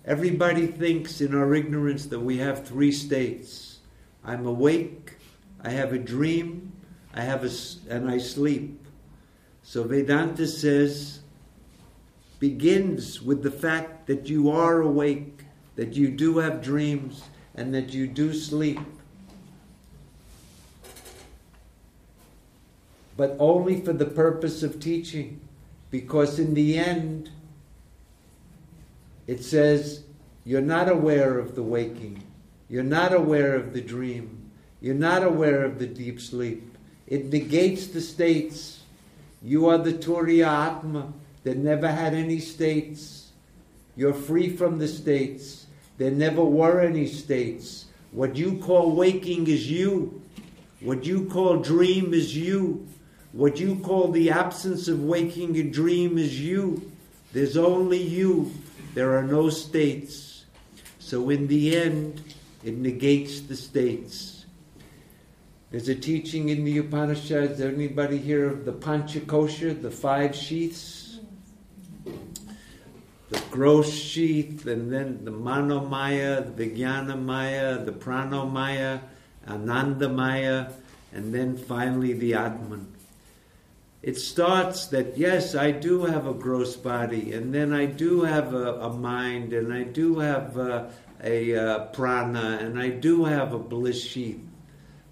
[0.08, 3.80] Everybody thinks in our ignorance that we have three states
[4.24, 5.16] I'm awake,
[5.62, 6.72] I have a dream,
[7.12, 7.50] I have a,
[7.90, 8.86] and I sleep.
[9.62, 11.20] So Vedanta says,
[12.40, 15.44] begins with the fact that you are awake,
[15.76, 18.80] that you do have dreams, and that you do sleep.
[23.14, 25.42] But only for the purpose of teaching,
[25.90, 27.30] because in the end,
[29.28, 30.02] it says,
[30.44, 32.24] you're not aware of the waking,
[32.68, 36.76] you're not aware of the dream, you're not aware of the deep sleep.
[37.06, 38.80] It negates the states.
[39.42, 41.12] You are the Turiya Atma
[41.44, 43.30] that never had any states.
[43.96, 45.66] You're free from the states.
[45.96, 47.86] There never were any states.
[48.12, 50.22] What you call waking is you.
[50.80, 52.86] What you call dream is you.
[53.32, 56.90] What you call the absence of waking and dream is you.
[57.32, 58.52] There's only you.
[58.98, 60.44] There are no states.
[60.98, 62.34] So in the end,
[62.64, 64.44] it negates the states.
[65.70, 67.60] There's a teaching in the Upanishads.
[67.60, 71.20] Anybody hear of the Panchakosha, the five sheaths?
[72.04, 79.00] The gross sheath, and then the Manomaya, the Vijnanamaya, the Pranamaya,
[79.46, 80.72] Anandamaya,
[81.12, 82.97] and then finally the Atman.
[84.02, 88.54] It starts that yes, I do have a gross body, and then I do have
[88.54, 90.90] a, a mind, and I do have a,
[91.22, 94.40] a, a prana, and I do have a bliss sheath.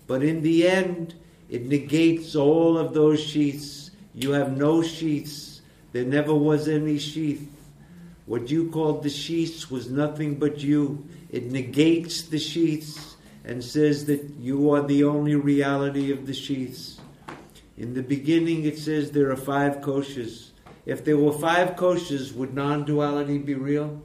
[0.06, 1.14] But in the end,
[1.48, 3.90] it negates all of those sheaths.
[4.14, 5.62] You have no sheaths.
[5.92, 7.50] There never was any sheath.
[8.26, 11.06] What you called the sheaths was nothing but you.
[11.30, 17.00] It negates the sheaths and says that you are the only reality of the sheaths.
[17.76, 20.50] In the beginning, it says there are five koshas.
[20.86, 24.00] If there were five koshas, would non duality be real?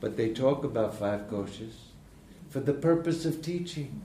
[0.00, 1.74] But they talk about five koshas
[2.48, 4.02] for the purpose of teaching.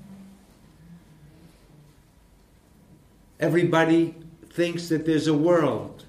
[3.40, 4.16] Everybody
[4.52, 6.06] thinks that there's a world.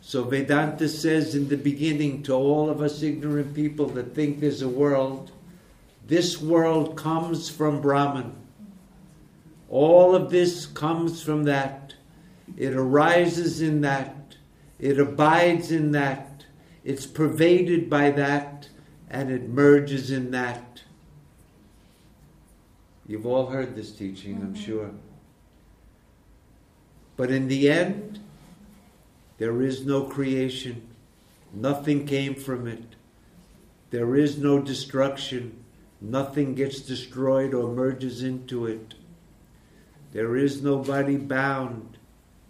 [0.00, 4.62] So Vedanta says in the beginning to all of us ignorant people that think there's
[4.62, 5.32] a world,
[6.06, 8.45] this world comes from Brahman.
[9.68, 11.94] All of this comes from that.
[12.56, 14.36] It arises in that.
[14.78, 16.44] It abides in that.
[16.84, 18.68] It's pervaded by that.
[19.10, 20.82] And it merges in that.
[23.06, 24.62] You've all heard this teaching, I'm mm-hmm.
[24.62, 24.90] sure.
[27.16, 28.20] But in the end,
[29.38, 30.86] there is no creation.
[31.52, 32.82] Nothing came from it.
[33.90, 35.64] There is no destruction.
[36.00, 38.94] Nothing gets destroyed or merges into it.
[40.16, 41.98] There is nobody bound.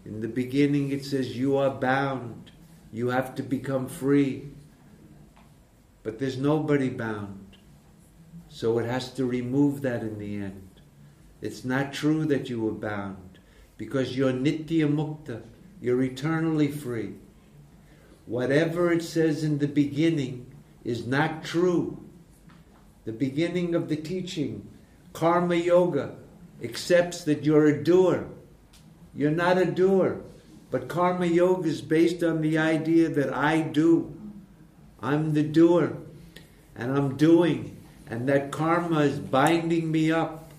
[0.05, 2.52] In the beginning, it says, You are bound.
[2.92, 4.50] You have to become free.
[6.05, 7.57] But there's nobody bound.
[8.48, 10.81] So it has to remove that in the end.
[11.42, 13.40] It's not true that you were bound
[13.76, 15.42] because you're nitya mukta,
[15.81, 17.14] you're eternally free.
[18.26, 21.98] Whatever it says in the beginning is not true.
[23.07, 24.68] The beginning of the teaching,
[25.12, 26.14] karma yoga,
[26.62, 28.27] accepts that you're a doer.
[29.14, 30.21] You're not a doer,
[30.71, 34.14] but karma yoga is based on the idea that I do.
[35.01, 35.97] I'm the doer,
[36.75, 37.77] and I'm doing,
[38.09, 40.53] and that karma is binding me up.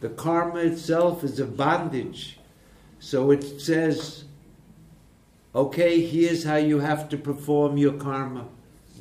[0.00, 2.38] The karma itself is a bondage.
[3.00, 4.24] So it says,
[5.54, 8.46] okay, here's how you have to perform your karma.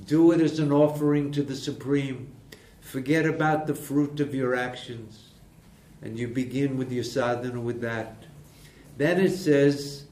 [0.06, 2.34] Do it as an offering to the Supreme.
[2.82, 5.29] Forget about the fruit of your actions.
[6.02, 8.24] And you begin with your sadhana with that.
[8.98, 10.06] Then it says,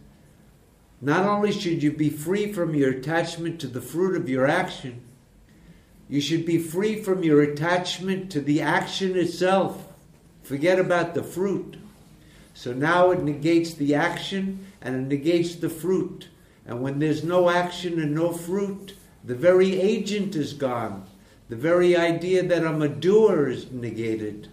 [1.01, 5.01] not only should you be free from your attachment to the fruit of your action,
[6.09, 9.93] you should be free from your attachment to the action itself.
[10.43, 11.77] Forget about the fruit.
[12.53, 16.29] So now it negates the action and it negates the fruit.
[16.65, 21.05] And when there's no action and no fruit, the very agent is gone.
[21.49, 24.49] The very idea that I'm a doer is negated.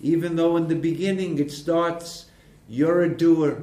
[0.00, 2.26] Even though in the beginning it starts,
[2.68, 3.62] you're a doer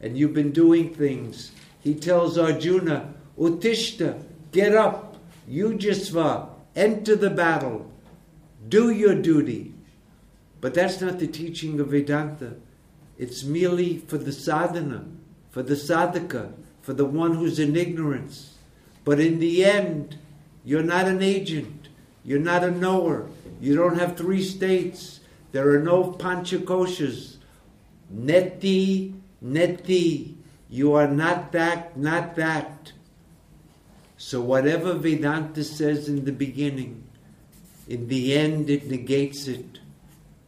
[0.00, 1.52] and you've been doing things.
[1.80, 5.16] He tells Arjuna, Utishta, get up,
[5.50, 7.90] Yujasva, enter the battle,
[8.68, 9.74] do your duty.
[10.60, 12.54] But that's not the teaching of Vedanta.
[13.18, 15.04] It's merely for the sadhana,
[15.50, 18.54] for the sadhaka, for the one who's in ignorance.
[19.04, 20.18] But in the end,
[20.64, 21.88] you're not an agent,
[22.24, 23.28] you're not a knower,
[23.60, 25.20] You don't have three states.
[25.54, 27.36] There are no panchakoshas.
[28.12, 30.34] Neti, neti.
[30.68, 32.90] You are not that, not that.
[34.16, 37.04] So whatever Vedanta says in the beginning,
[37.86, 39.78] in the end it negates it.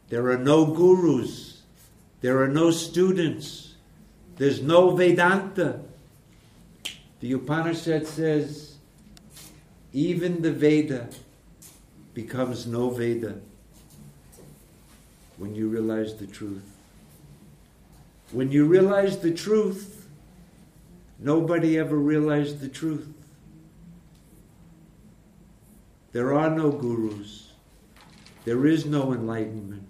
[0.08, 1.62] There are no gurus.
[2.20, 3.74] There are no students.
[4.38, 5.82] There's no Vedanta.
[7.20, 8.74] The Upanishad says,
[9.92, 11.08] even the Veda
[12.12, 13.36] becomes no Veda
[15.36, 16.76] when you realize the truth.
[18.32, 20.08] When you realize the truth,
[21.18, 23.12] nobody ever realized the truth.
[26.12, 27.52] There are no gurus.
[28.44, 29.86] There is no enlightenment.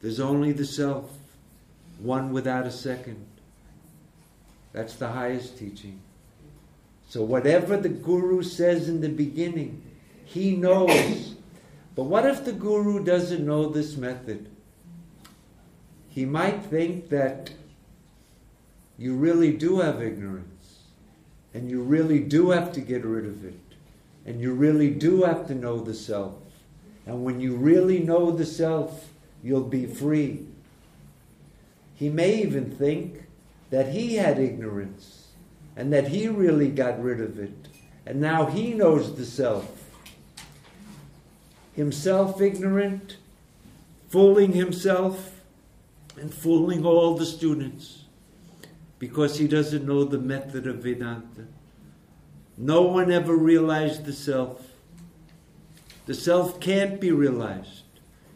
[0.00, 1.10] There's only the self,
[1.98, 3.24] one without a second.
[4.72, 6.00] That's the highest teaching.
[7.08, 9.82] So, whatever the guru says in the beginning,
[10.24, 11.35] he knows.
[11.96, 14.50] But what if the guru doesn't know this method?
[16.10, 17.50] He might think that
[18.98, 20.80] you really do have ignorance,
[21.54, 23.58] and you really do have to get rid of it,
[24.26, 26.34] and you really do have to know the self.
[27.06, 29.08] And when you really know the self,
[29.42, 30.46] you'll be free.
[31.94, 33.24] He may even think
[33.70, 35.28] that he had ignorance
[35.76, 37.68] and that he really got rid of it,
[38.04, 39.85] and now he knows the self.
[41.76, 43.18] Himself ignorant,
[44.08, 45.40] fooling himself,
[46.18, 48.04] and fooling all the students
[48.98, 51.46] because he doesn't know the method of Vedanta.
[52.56, 54.66] No one ever realized the self.
[56.06, 57.82] The self can't be realized.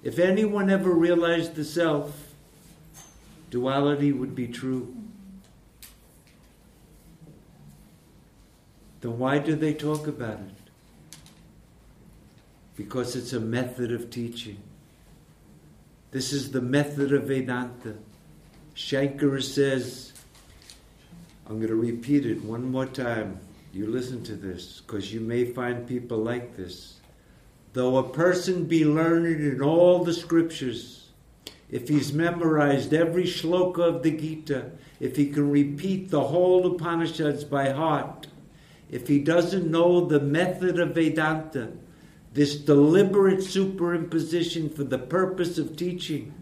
[0.02, 2.34] If anyone ever realized the self,
[3.48, 4.94] duality would be true.
[9.00, 10.59] Then why do they talk about it?
[12.80, 14.56] Because it's a method of teaching.
[16.12, 17.96] This is the method of Vedanta.
[18.74, 20.14] Shankara says,
[21.46, 23.38] I'm going to repeat it one more time.
[23.74, 26.94] You listen to this, because you may find people like this.
[27.74, 31.10] Though a person be learned in all the scriptures,
[31.70, 37.44] if he's memorized every shloka of the Gita, if he can repeat the whole Upanishads
[37.44, 38.28] by heart,
[38.90, 41.72] if he doesn't know the method of Vedanta,
[42.32, 46.32] this deliberate superimposition for the purpose of teaching,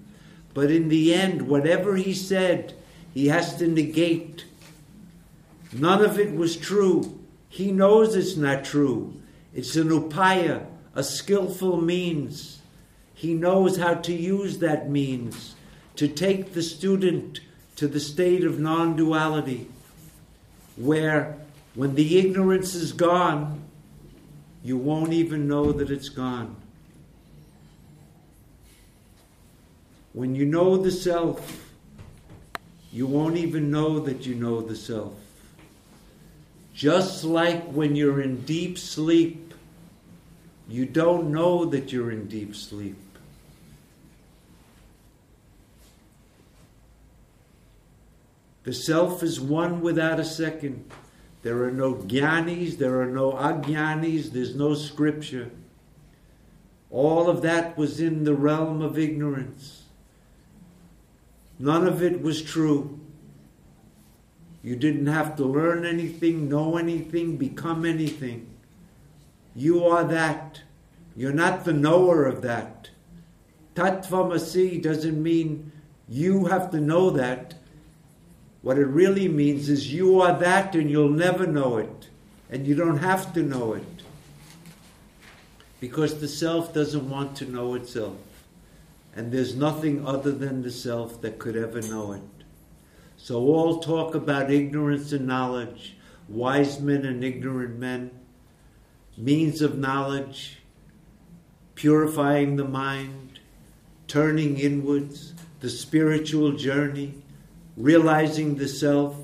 [0.52, 2.74] but in the end, whatever he said,
[3.14, 4.44] he has to negate.
[5.72, 7.18] None of it was true.
[7.48, 9.14] He knows it's not true.
[9.54, 12.60] It's an upaya, a skillful means.
[13.14, 15.54] He knows how to use that means
[15.96, 17.40] to take the student
[17.76, 19.68] to the state of non duality,
[20.76, 21.36] where
[21.74, 23.62] when the ignorance is gone,
[24.68, 26.54] you won't even know that it's gone.
[30.12, 31.72] When you know the self,
[32.92, 35.14] you won't even know that you know the self.
[36.74, 39.54] Just like when you're in deep sleep,
[40.68, 42.98] you don't know that you're in deep sleep.
[48.64, 50.90] The self is one without a second.
[51.42, 55.50] There are no jnanis, there are no ajnanis, there's no scripture.
[56.90, 59.84] All of that was in the realm of ignorance.
[61.58, 62.98] None of it was true.
[64.62, 68.48] You didn't have to learn anything, know anything, become anything.
[69.54, 70.62] You are that.
[71.16, 72.90] You're not the knower of that.
[73.74, 75.72] Tattvamasi doesn't mean
[76.08, 77.54] you have to know that.
[78.62, 82.08] What it really means is you are that and you'll never know it.
[82.50, 83.84] And you don't have to know it.
[85.80, 88.16] Because the self doesn't want to know itself.
[89.14, 92.22] And there's nothing other than the self that could ever know it.
[93.16, 95.96] So all talk about ignorance and knowledge,
[96.28, 98.10] wise men and ignorant men,
[99.16, 100.58] means of knowledge,
[101.74, 103.40] purifying the mind,
[104.06, 107.14] turning inwards, the spiritual journey,
[107.78, 109.16] realizing the self,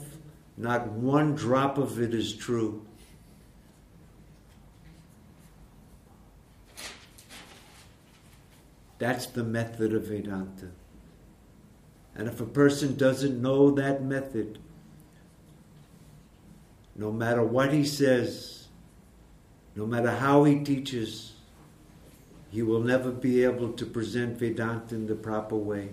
[0.56, 2.86] not one drop of it is true.
[8.98, 10.70] That's the method of Vedanta.
[12.14, 14.60] And if a person doesn't know that method,
[16.94, 18.68] no matter what he says,
[19.74, 21.32] no matter how he teaches,
[22.50, 25.88] he will never be able to present Vedanta in the proper way.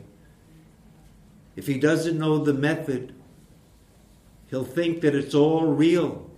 [1.55, 3.13] If he doesn't know the method,
[4.47, 6.29] he'll think that it's all real,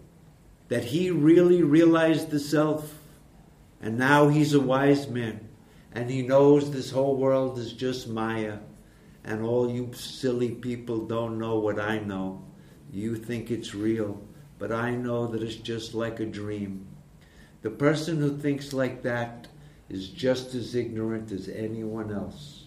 [0.70, 3.00] that he really realized the self,
[3.82, 5.50] And now he's a wise man.
[5.92, 8.60] And he knows this whole world is just Maya.
[9.26, 12.46] And all you silly people don't know what I know.
[12.92, 14.22] You think it's real.
[14.58, 16.88] But I know that it's just like a dream.
[17.62, 19.50] The person who thinks like that
[19.90, 22.63] is just as ignorant as anyone else.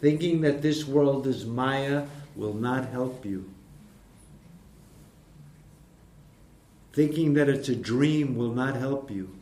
[0.00, 3.50] Thinking that this world is Maya will not help you.
[6.92, 9.36] Thinking that it's a dream will not help you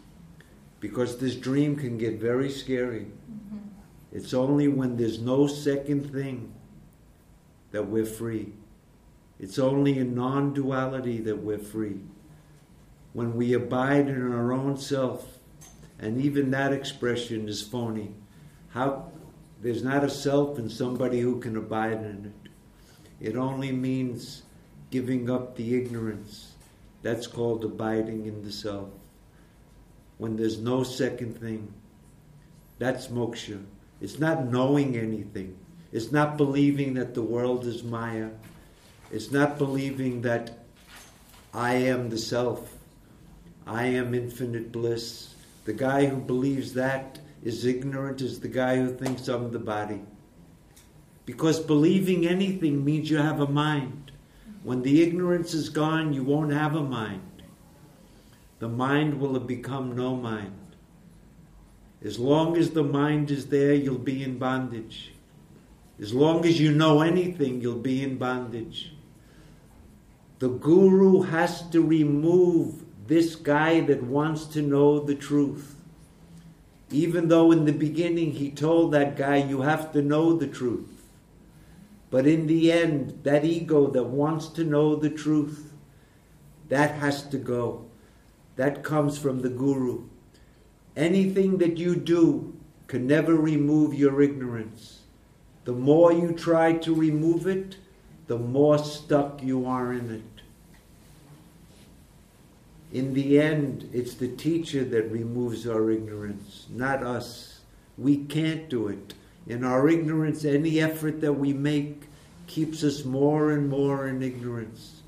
[0.80, 3.06] because this dream can get very scary.
[3.30, 3.58] Mm-hmm.
[4.12, 6.52] It's only when there's no second thing
[7.72, 8.52] that we're free.
[9.38, 12.00] It's only in non duality that we're free.
[13.12, 15.38] When we abide in our own self,
[15.98, 18.14] and even that expression is phony.
[18.70, 19.10] How
[19.66, 22.50] there's not a self in somebody who can abide in it.
[23.30, 24.42] It only means
[24.92, 26.52] giving up the ignorance.
[27.02, 28.90] That's called abiding in the self.
[30.18, 31.74] When there's no second thing,
[32.78, 33.64] that's moksha.
[34.00, 35.56] It's not knowing anything.
[35.90, 38.30] It's not believing that the world is Maya.
[39.10, 40.58] It's not believing that
[41.52, 42.72] I am the self.
[43.66, 45.34] I am infinite bliss.
[45.64, 50.02] The guy who believes that is ignorant as the guy who thinks I'm the body.
[51.26, 54.10] Because believing anything means you have a mind.
[54.64, 57.44] When the ignorance is gone, you won't have a mind.
[58.58, 60.58] The mind will have become no mind.
[62.02, 65.12] As long as the mind is there, you'll be in bondage.
[66.00, 68.92] As long as you know anything, you'll be in bondage.
[70.40, 75.75] The guru has to remove this guy that wants to know the truth.
[76.90, 81.02] Even though in the beginning he told that guy, you have to know the truth.
[82.10, 85.72] But in the end, that ego that wants to know the truth,
[86.68, 87.86] that has to go.
[88.54, 90.04] That comes from the guru.
[90.96, 92.56] Anything that you do
[92.86, 95.00] can never remove your ignorance.
[95.64, 97.76] The more you try to remove it,
[98.28, 100.35] the more stuck you are in it.
[102.96, 107.60] In the end, it's the teacher that removes our ignorance, not us.
[107.98, 109.12] We can't do it.
[109.46, 112.04] In our ignorance, any effort that we make
[112.46, 115.02] keeps us more and more in ignorance.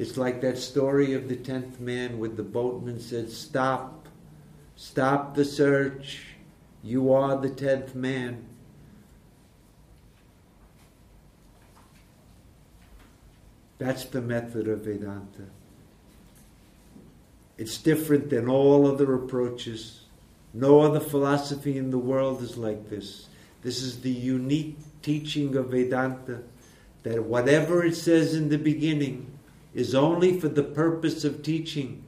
[0.00, 4.08] It's like that story of the tenth man where the boatman said, Stop,
[4.74, 6.24] stop the search.
[6.82, 8.46] You are the tenth man.
[13.78, 15.46] That's the method of Vedanta.
[17.60, 20.00] It's different than all other approaches.
[20.54, 23.28] No other philosophy in the world is like this.
[23.60, 26.40] This is the unique teaching of Vedanta
[27.02, 29.30] that whatever it says in the beginning
[29.74, 32.02] is only for the purpose of teaching,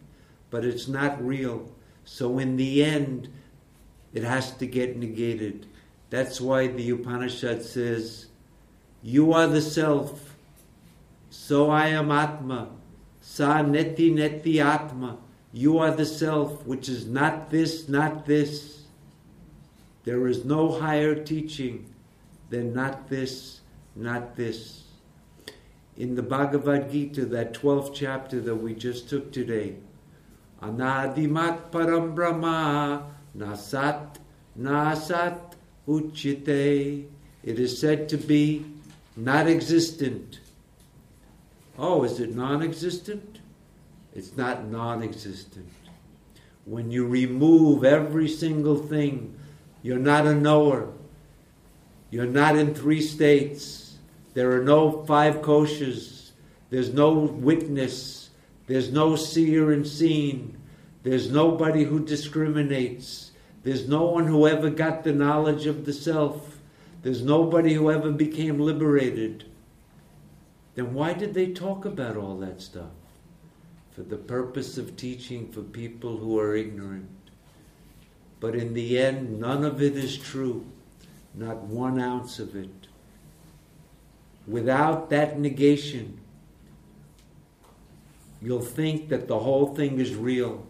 [0.48, 1.70] but it's not real.
[2.06, 3.28] So in the end,
[4.14, 5.66] it has to get negated.
[6.08, 8.28] That's why the Upanishad says,
[9.02, 10.34] You are the self,
[11.28, 12.70] so I am Atma,
[13.20, 15.18] sa neti neti Atma.
[15.52, 18.82] You are the self, which is not this, not this.
[20.04, 21.92] There is no higher teaching
[22.48, 23.60] than not this,
[23.94, 24.84] not this.
[25.96, 29.76] In the Bhagavad Gita, that 12th chapter that we just took today,
[30.62, 34.16] Anadimat Param Brahma Nasat
[34.58, 35.54] Nasat
[35.86, 37.06] Uchite.
[37.44, 38.64] It is said to be
[39.16, 40.40] not existent.
[41.76, 43.41] Oh, is it non existent?
[44.14, 45.68] It's not non existent.
[46.64, 49.38] When you remove every single thing,
[49.82, 50.92] you're not a knower.
[52.10, 53.96] You're not in three states.
[54.34, 56.30] There are no five koshas.
[56.70, 58.30] There's no witness.
[58.66, 60.56] There's no seer and seen.
[61.02, 63.32] There's nobody who discriminates.
[63.64, 66.58] There's no one who ever got the knowledge of the self.
[67.02, 69.44] There's nobody who ever became liberated.
[70.74, 72.90] Then why did they talk about all that stuff?
[73.94, 77.10] For the purpose of teaching for people who are ignorant.
[78.40, 80.66] But in the end, none of it is true,
[81.34, 82.88] not one ounce of it.
[84.46, 86.18] Without that negation,
[88.40, 90.66] you'll think that the whole thing is real,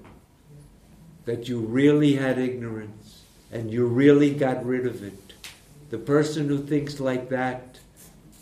[1.25, 5.33] that you really had ignorance, and you really got rid of it.
[5.91, 7.79] The person who thinks like that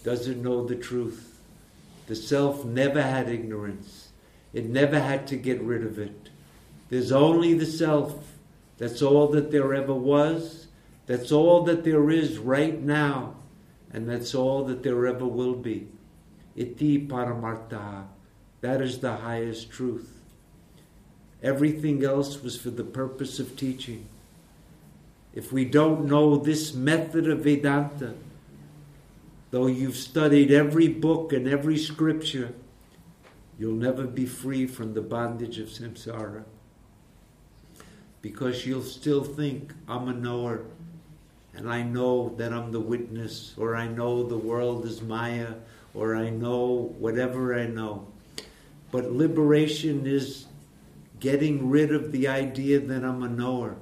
[0.03, 1.39] doesn't know the truth.
[2.07, 4.10] The self never had ignorance.
[4.53, 6.31] It never had to get rid of it.
[6.89, 8.37] There's only the self.
[8.79, 10.67] That's all that there ever was.
[11.07, 13.35] That's all that there is right now.
[13.93, 15.89] And that's all that there ever will be.
[16.57, 18.07] Iti paramartha.
[18.61, 20.21] That is the highest truth.
[21.43, 24.07] Everything else was for the purpose of teaching.
[25.33, 28.15] If we don't know this method of Vedanta,
[29.51, 32.53] though you've studied every book and every scripture,
[33.61, 36.43] you'll never be free from the bondage of samsara.
[38.23, 40.65] Because you'll still think, I'm a knower,
[41.55, 45.57] and I know that I'm the witness, or I know the world is Maya,
[45.93, 48.07] or I know whatever I know.
[48.91, 50.47] But liberation is
[51.21, 53.77] getting rid of the idea that I'm a knower.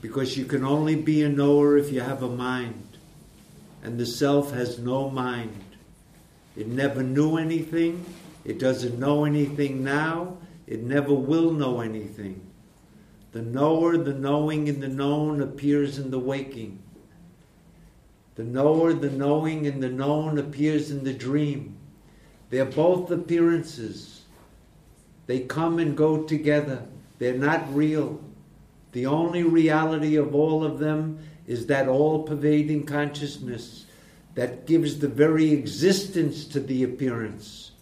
[0.00, 2.98] Because you can only be a knower if you have a mind.
[3.82, 5.61] And the self has no mind.
[6.56, 8.04] It never knew anything.
[8.44, 10.38] It doesn't know anything now.
[10.66, 12.40] It never will know anything.
[13.32, 16.78] The knower, the knowing, and the known appears in the waking.
[18.34, 21.76] The knower, the knowing, and the known appears in the dream.
[22.50, 24.22] They're both appearances.
[25.26, 26.86] They come and go together.
[27.18, 28.20] They're not real.
[28.92, 33.81] The only reality of all of them is that all pervading consciousness
[34.34, 37.72] that gives the very existence to the appearance.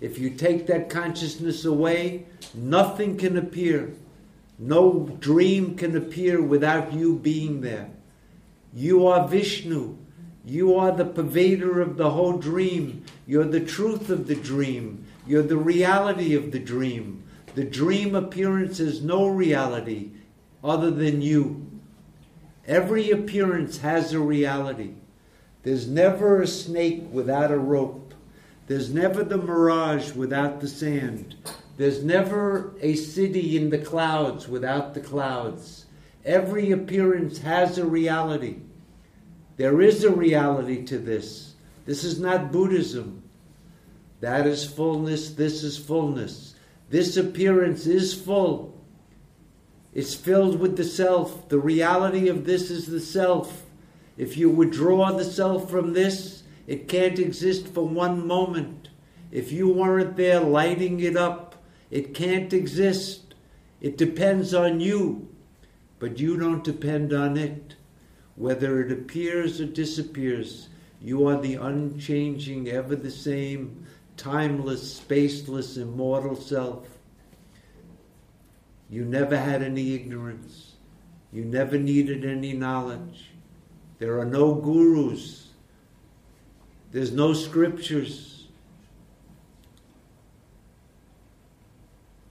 [0.00, 3.94] If you take that consciousness away, nothing can appear.
[4.58, 7.90] No dream can appear without you being there.
[8.72, 9.96] You are Vishnu.
[10.44, 13.04] You are the pervader of the whole dream.
[13.26, 15.04] You're the truth of the dream.
[15.26, 17.24] You're the reality of the dream.
[17.54, 20.12] The dream appearance is no reality
[20.62, 21.66] other than you.
[22.66, 24.94] Every appearance has a reality.
[25.68, 28.14] There's never a snake without a rope.
[28.68, 31.36] There's never the mirage without the sand.
[31.76, 35.84] There's never a city in the clouds without the clouds.
[36.24, 38.60] Every appearance has a reality.
[39.58, 41.52] There is a reality to this.
[41.84, 43.22] This is not Buddhism.
[44.20, 46.54] That is fullness, this is fullness.
[46.88, 48.74] This appearance is full.
[49.92, 51.50] It's filled with the self.
[51.50, 53.66] The reality of this is the self.
[54.18, 58.88] If you withdraw the self from this, it can't exist for one moment.
[59.30, 61.54] If you weren't there lighting it up,
[61.90, 63.34] it can't exist.
[63.80, 65.28] It depends on you,
[66.00, 67.76] but you don't depend on it.
[68.34, 70.68] Whether it appears or disappears,
[71.00, 76.88] you are the unchanging, ever the same, timeless, spaceless, immortal self.
[78.90, 80.72] You never had any ignorance.
[81.32, 83.30] You never needed any knowledge.
[83.98, 85.48] There are no gurus.
[86.92, 88.46] There's no scriptures.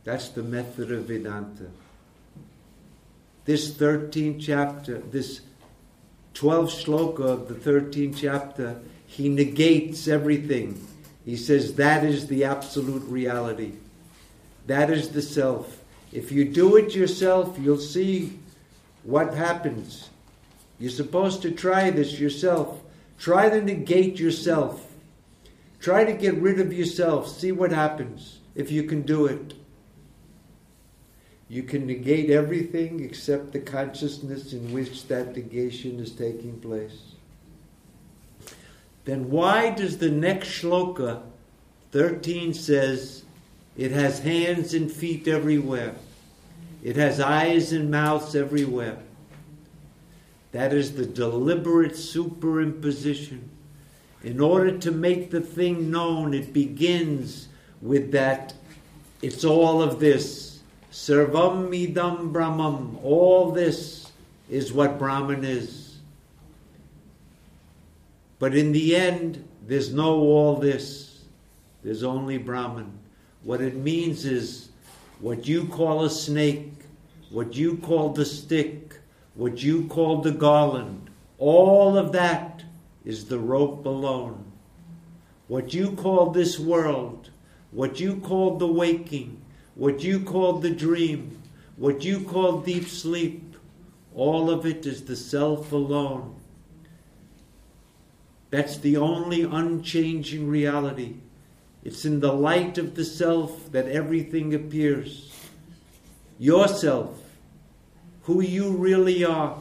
[0.03, 1.67] That's the method of Vedanta.
[3.43, 5.41] This 13th chapter, this
[6.33, 10.85] 12th shloka of the 13th chapter, he negates everything.
[11.25, 13.73] He says that is the absolute reality.
[14.65, 15.83] That is the self.
[16.11, 18.39] If you do it yourself, you'll see
[19.03, 20.09] what happens.
[20.79, 22.81] You're supposed to try this yourself.
[23.17, 24.91] Try to negate yourself.
[25.79, 27.27] Try to get rid of yourself.
[27.27, 29.53] See what happens if you can do it.
[31.49, 37.13] You can negate everything except the consciousness in which that negation is taking place.
[39.05, 41.21] Then why does the next shloka
[41.91, 43.23] 13 says
[43.77, 45.95] it has hands and feet everywhere?
[46.83, 48.97] It has eyes and mouths everywhere.
[50.51, 53.41] That is the deliberate superimposition.
[54.23, 57.47] In order to make the thing known, it begins
[57.81, 58.53] with that
[59.21, 60.59] it's all of this.
[60.91, 62.97] Sarvam idam Brahman.
[63.03, 64.11] All this
[64.49, 65.97] is what Brahman is.
[68.39, 71.23] But in the end, there's no all this.
[71.83, 72.91] There's only Brahman.
[73.43, 74.69] What it means is
[75.19, 76.73] what you call a snake,
[77.29, 78.86] what you call the stick,
[79.37, 82.63] what you call the garland, all of that
[83.05, 84.51] is the rope alone.
[85.47, 87.29] What you call this world,
[87.69, 89.39] what you call the waking,
[89.75, 91.39] what you call the dream,
[91.75, 93.55] what you call deep sleep,
[94.15, 96.35] all of it is the self alone.
[98.49, 101.17] That's the only unchanging reality.
[101.83, 105.31] It's in the light of the self that everything appears.
[106.39, 107.26] Yourself,
[108.27, 109.57] who you really are.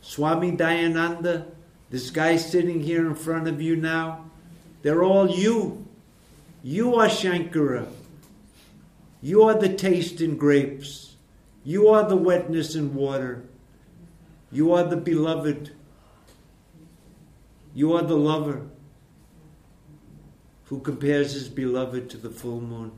[0.00, 1.44] Swami Dayananda,
[1.90, 4.24] this guy sitting here in front of you now,
[4.80, 5.86] they're all you.
[6.62, 7.86] You are Shankara.
[9.20, 11.14] You are the taste in grapes.
[11.62, 13.44] You are the wetness in water.
[14.50, 15.72] You are the beloved.
[17.74, 18.62] You are the lover
[20.64, 22.92] who compares his beloved to the full moon.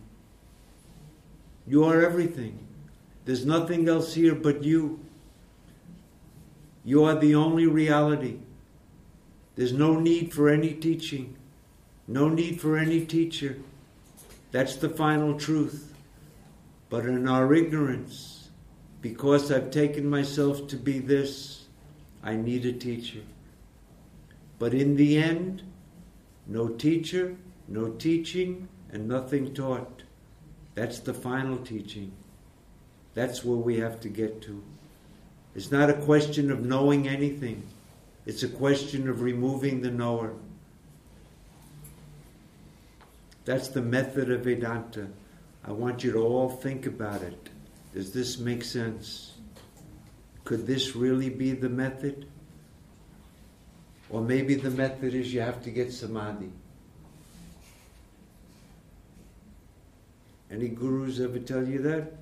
[1.66, 2.63] You are everything.
[3.24, 5.00] There's nothing else here but you.
[6.84, 8.38] You are the only reality.
[9.56, 11.36] There's no need for any teaching,
[12.06, 13.56] no need for any teacher.
[14.50, 15.94] That's the final truth.
[16.90, 18.50] But in our ignorance,
[19.00, 21.66] because I've taken myself to be this,
[22.22, 23.20] I need a teacher.
[24.58, 25.62] But in the end,
[26.46, 27.36] no teacher,
[27.68, 30.02] no teaching, and nothing taught.
[30.74, 32.12] That's the final teaching.
[33.14, 34.62] That's where we have to get to.
[35.54, 37.62] It's not a question of knowing anything,
[38.26, 40.34] it's a question of removing the knower.
[43.44, 45.06] That's the method of Vedanta.
[45.66, 47.50] I want you to all think about it.
[47.92, 49.34] Does this make sense?
[50.44, 52.26] Could this really be the method?
[54.10, 56.50] Or maybe the method is you have to get samadhi.
[60.50, 62.12] Any gurus ever tell you that?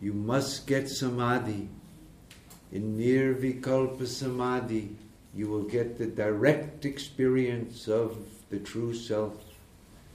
[0.00, 1.68] You must get samadhi.
[2.72, 4.96] In nirvikalpa samadhi,
[5.34, 8.16] you will get the direct experience of
[8.48, 9.34] the true self.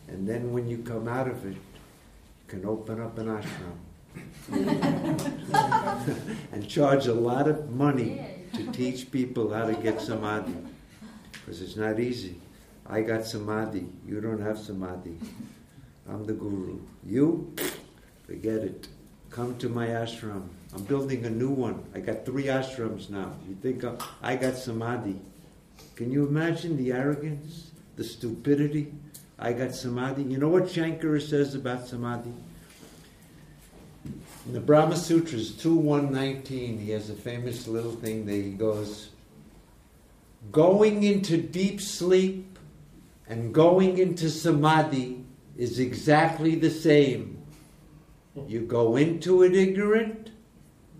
[0.07, 3.77] And then when you come out of it, you can open up an ashram
[6.51, 10.55] and charge a lot of money to teach people how to get samadhi.
[11.31, 12.39] Because it's not easy.
[12.87, 13.87] I got samadhi.
[14.07, 15.17] You don't have samadhi.
[16.07, 16.79] I'm the guru.
[17.05, 17.53] You?
[18.25, 18.87] Forget it.
[19.35, 20.43] Come to my ashram.
[20.73, 21.83] I'm building a new one.
[21.93, 23.33] I got three ashrams now.
[23.49, 23.83] You think
[24.23, 25.19] I got samadhi.
[25.97, 28.93] Can you imagine the arrogance, the stupidity?
[29.37, 30.23] I got samadhi.
[30.23, 32.31] You know what Shankara says about samadhi?
[34.45, 39.09] In the Brahma Sutras 2119, he has a famous little thing that he goes,
[40.53, 42.57] Going into deep sleep
[43.27, 45.25] and going into samadhi
[45.57, 47.34] is exactly the same.
[48.47, 50.31] You go into it ignorant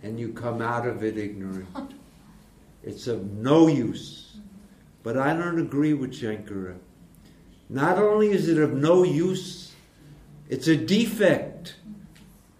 [0.01, 1.67] and you come out of it ignorant.
[2.87, 4.37] It's of no use.
[5.01, 6.75] But I don't agree with Shankara.
[7.67, 9.73] Not only is it of no use,
[10.49, 11.77] it's a defect.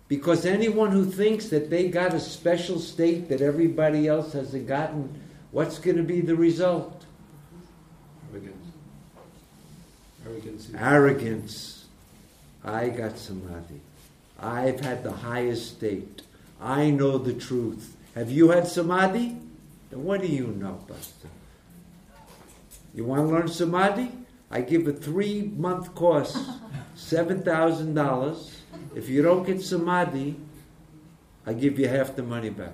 [0.07, 5.21] Because anyone who thinks that they got a special state that everybody else hasn't gotten,
[5.51, 7.05] what's going to be the result?
[8.31, 8.71] Arrogance.
[10.25, 10.69] Arrogance.
[10.75, 11.85] Arrogance.
[12.63, 13.79] I got samadhi.
[14.39, 16.21] I've had the highest state.
[16.59, 17.95] I know the truth.
[18.15, 19.37] Have you had samadhi?
[19.89, 21.27] Then what do you know, Buster?
[22.93, 24.11] You want to learn samadhi?
[24.49, 26.49] I give a three month course,
[26.97, 28.51] $7,000.
[28.95, 30.35] If you don't get samadhi,
[31.45, 32.73] I give you half the money back.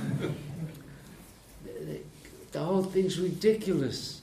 [2.52, 4.22] the whole thing's ridiculous.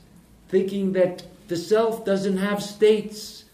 [0.50, 3.46] Thinking that the self doesn't have states.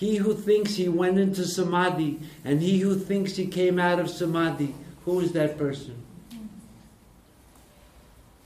[0.00, 4.08] He who thinks he went into samadhi and he who thinks he came out of
[4.08, 4.74] samadhi,
[5.04, 6.02] who is that person?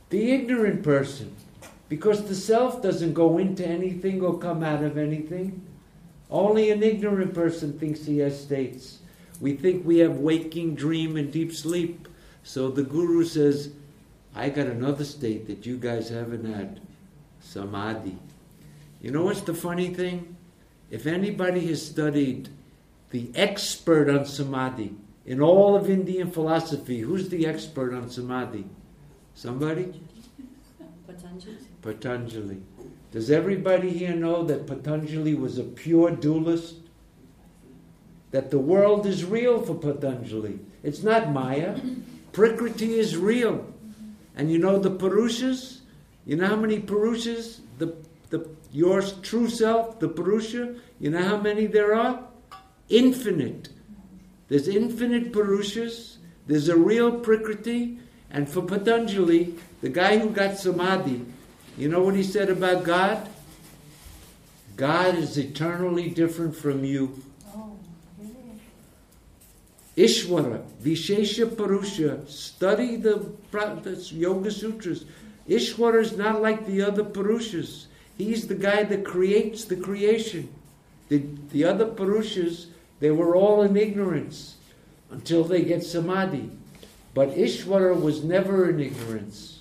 [0.09, 1.37] The ignorant person.
[1.89, 5.65] Because the self doesn't go into anything or come out of anything.
[6.29, 8.99] Only an ignorant person thinks he has states.
[9.41, 12.09] We think we have waking, dream, and deep sleep.
[12.43, 13.71] So the Guru says,
[14.35, 16.81] I got another state that you guys haven't had
[17.41, 18.19] samadhi.
[19.01, 20.34] You know what's the funny thing?
[20.95, 22.51] If anybody has studied
[23.11, 24.95] the expert on samadhi
[25.27, 28.65] in all of Indian philosophy, who's the expert on samadhi?
[29.35, 30.01] Somebody?
[31.05, 31.57] Patanjali.
[31.83, 32.63] Patanjali.
[33.11, 36.77] Does everybody here know that Patanjali was a pure dualist?
[38.31, 40.61] That the world is real for Patanjali.
[40.85, 41.77] It's not Maya.
[42.31, 43.67] Prakriti is real.
[44.37, 45.81] And you know the Purushas?
[46.25, 47.59] You know how many Purushas?
[47.79, 47.97] The,
[48.31, 50.75] the, your true self, the Purusha?
[50.99, 52.25] You know how many there are?
[52.89, 53.69] Infinite.
[54.49, 56.17] There's infinite Purushas.
[56.47, 57.99] There's a real Prakriti.
[58.31, 61.25] And for Patanjali, the guy who got Samadhi,
[61.79, 63.29] you know what he said about God?
[64.77, 67.23] God is eternally different from you.
[69.97, 75.05] Ishvara, Vishesha Purusha, study the, the Yoga Sutras.
[75.49, 77.87] Ishvara is not like the other Purushas.
[78.17, 80.49] He's the guy that creates the creation.
[81.09, 82.67] The, the other Purushas,
[83.01, 84.57] they were all in ignorance
[85.11, 86.51] until they get Samadhi.
[87.13, 89.61] But Ishvara was never in ignorance.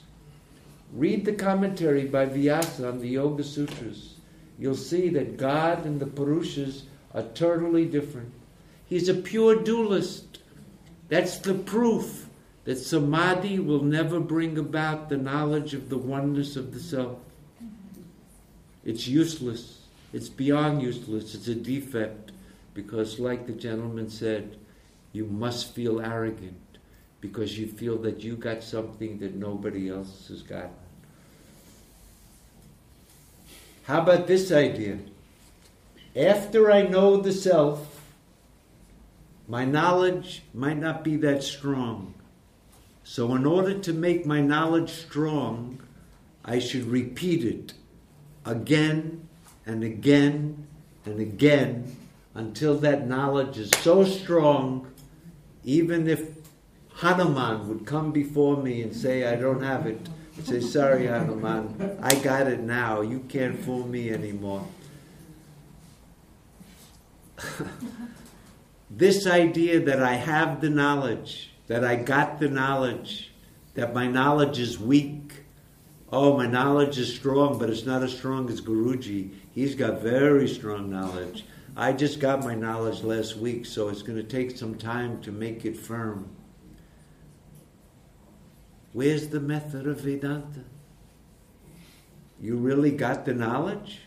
[0.94, 4.16] Read the commentary by Vyasa on the Yoga Sutras.
[4.60, 6.84] You'll see that God and the Purushas
[7.14, 8.32] are totally different.
[8.88, 10.40] He's a pure dualist.
[11.10, 12.28] That's the proof
[12.66, 17.18] that samadhi will never bring about the knowledge of the oneness of the self.
[18.86, 19.80] It's useless.
[20.12, 21.34] It's beyond useless.
[21.36, 22.32] It's a defect.
[22.74, 24.58] because, like the gentleman said,
[25.12, 26.80] you must feel arrogant
[27.22, 30.72] because you feel that you got something that nobody else has gotten.
[33.84, 34.98] How about this idea?
[36.16, 38.02] After I know the self,
[39.48, 42.16] my knowledge might not be that strong.
[43.04, 45.80] So, in order to make my knowledge strong,
[46.44, 47.74] I should repeat it
[48.46, 49.28] again
[49.66, 50.68] and again
[51.06, 51.96] and again
[52.36, 54.88] until that knowledge is so strong,
[55.64, 56.30] even if
[56.96, 62.00] Hanuman would come before me and say, I don't have it, I'd say, Sorry, Hanuman,
[62.02, 63.02] I got it now.
[63.02, 64.66] You can't fool me anymore.
[68.90, 73.32] this idea that I have the knowledge, that I got the knowledge,
[73.76, 75.23] that my knowledge is weak.
[76.16, 79.32] Oh, my knowledge is strong, but it's not as strong as Guruji.
[79.52, 81.44] He's got very strong knowledge.
[81.76, 85.32] I just got my knowledge last week, so it's going to take some time to
[85.32, 86.30] make it firm.
[88.92, 90.66] Where's the method of Vedanta?
[92.40, 94.02] You really got the knowledge?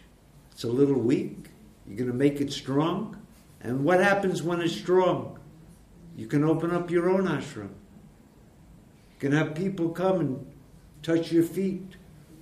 [0.53, 1.49] It's a little weak.
[1.89, 3.21] You're going to make it strong?
[3.61, 5.41] And what happens when it's strong?
[6.17, 7.71] You can open up your own ashram.
[9.11, 10.47] You can have people come and
[11.07, 11.95] touch your feet.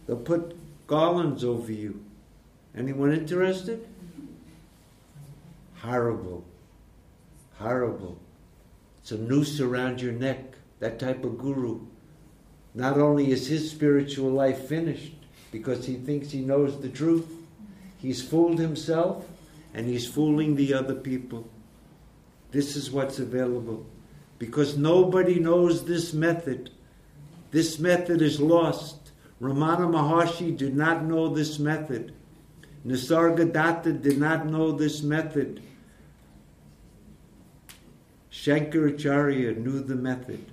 [0.06, 0.56] They'll put
[0.86, 2.02] garlands over you.
[2.76, 3.86] Anyone interested?
[5.76, 6.44] Horrible.
[7.58, 8.18] Horrible.
[9.00, 10.56] It's a noose around your neck.
[10.80, 11.80] That type of guru.
[12.74, 15.12] Not only is his spiritual life finished
[15.52, 17.28] because he thinks he knows the truth,
[17.98, 19.26] he's fooled himself
[19.74, 21.48] and he's fooling the other people.
[22.50, 23.86] This is what's available.
[24.38, 26.70] Because nobody knows this method.
[27.54, 29.12] This method is lost.
[29.40, 32.12] Ramana Maharshi did not know this method.
[32.84, 35.62] Nisargadatta did not know this method.
[38.32, 40.50] Shankaracharya knew the method.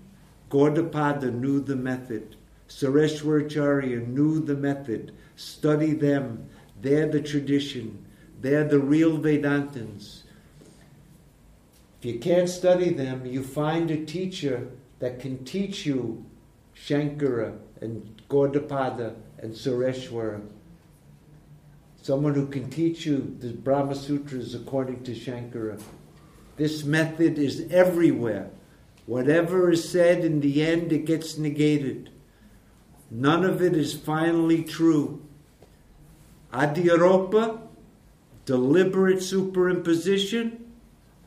[0.51, 2.35] Gaudapada knew the method.
[2.69, 5.11] Sureshwaracharya knew the method.
[5.35, 6.51] Study them.
[6.83, 8.05] They're the tradition.
[8.41, 10.21] They're the real Vedantins.
[11.97, 16.27] If you can't study them, you find a teacher that can teach you
[16.85, 20.41] Shankara and Gaudapada and Sureshwara.
[22.01, 25.81] Someone who can teach you the Brahma Sutras according to Shankara.
[26.57, 28.49] This method is everywhere.
[29.05, 32.09] Whatever is said in the end, it gets negated.
[33.11, 35.23] None of it is finally true.
[36.51, 37.61] Adhyaropa,
[38.45, 40.57] deliberate superimposition,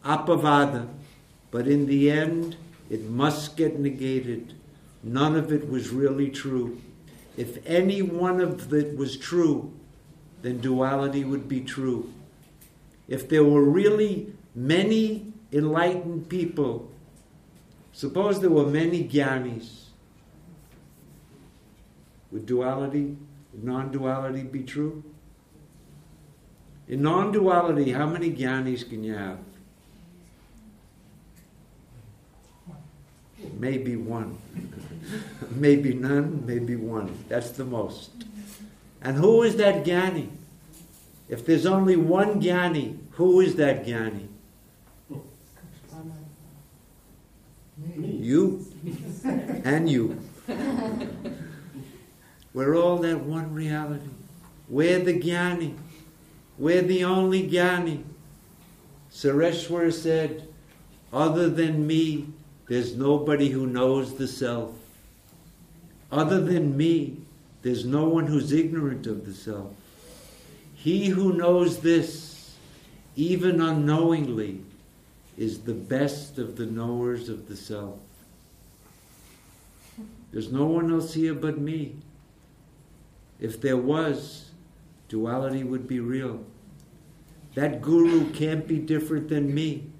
[0.05, 0.89] apavada.
[1.51, 2.57] But in the end,
[2.91, 4.55] it must get negated.
[5.05, 6.81] None of it was really true.
[7.37, 9.71] If any one of it was true,
[10.41, 12.11] then duality would be true.
[13.07, 16.91] If there were really many enlightened people,
[17.93, 19.85] suppose there were many jnanis,
[22.31, 23.17] would duality,
[23.53, 25.05] non duality be true?
[26.89, 29.39] In non duality, how many jnanis can you have?
[33.59, 34.39] Maybe one.
[35.51, 37.25] maybe none, maybe one.
[37.29, 38.11] That's the most.
[39.03, 40.29] And who is that jnani?
[41.29, 44.29] If there's only one jnani, who is that jnani?
[47.97, 48.65] You
[49.65, 50.21] and you.
[52.53, 54.09] We're all that one reality.
[54.69, 55.77] We're the jnani.
[56.57, 58.05] We're the only jnani.
[59.13, 60.49] Sureshwar said,
[61.13, 62.29] other than me,
[62.69, 64.73] there's nobody who knows the self.
[66.15, 67.17] Other than me,
[67.63, 69.73] there's no one who's ignorant of the self.
[70.77, 72.55] He who knows this,
[73.17, 74.61] even unknowingly,
[75.37, 77.99] is the best of the knowers of the self.
[80.31, 81.97] There's no one else here but me.
[83.41, 84.51] If there was,
[85.09, 86.45] duality would be real.
[87.55, 89.91] That guru can't be different than me.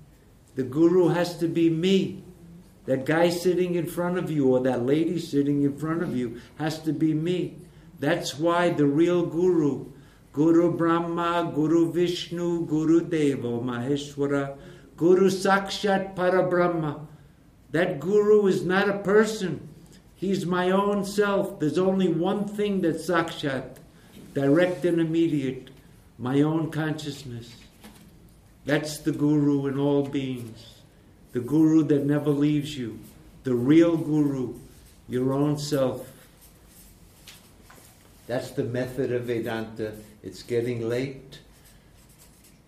[0.55, 2.24] The guru has to be me.
[2.87, 6.41] That guy sitting in front of you or that lady sitting in front of you
[6.57, 7.57] has to be me.
[7.99, 9.87] That's why the real guru,
[10.33, 14.59] Guru Brahma, Guru Vishnu, Guru Deva, Maheshwara,
[14.97, 17.07] Guru Sakshat Parabrahma.
[17.71, 19.69] That guru is not a person.
[20.15, 21.59] He's my own self.
[21.61, 23.77] There's only one thing that's Sakshat,
[24.35, 25.71] direct and immediate,
[26.19, 27.55] my own consciousness.
[28.67, 30.74] That's the guru in all beings
[31.35, 32.99] the guru that never leaves you,
[33.43, 34.55] the real guru,
[35.09, 36.09] your own self.
[38.27, 39.93] That's the method of Vedanta.
[40.23, 41.41] It's getting late.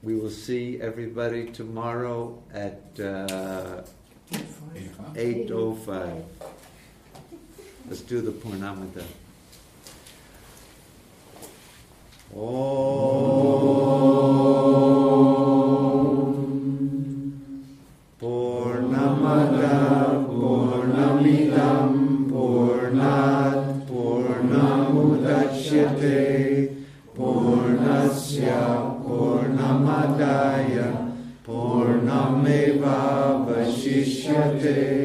[0.02, 3.82] we will see everybody tomorrow at uh,
[4.74, 5.84] Eight o'clock.
[5.86, 6.24] 8.05.
[7.88, 9.04] Let's do the Purnamada.
[12.34, 13.66] Om
[34.66, 34.95] Vashishyate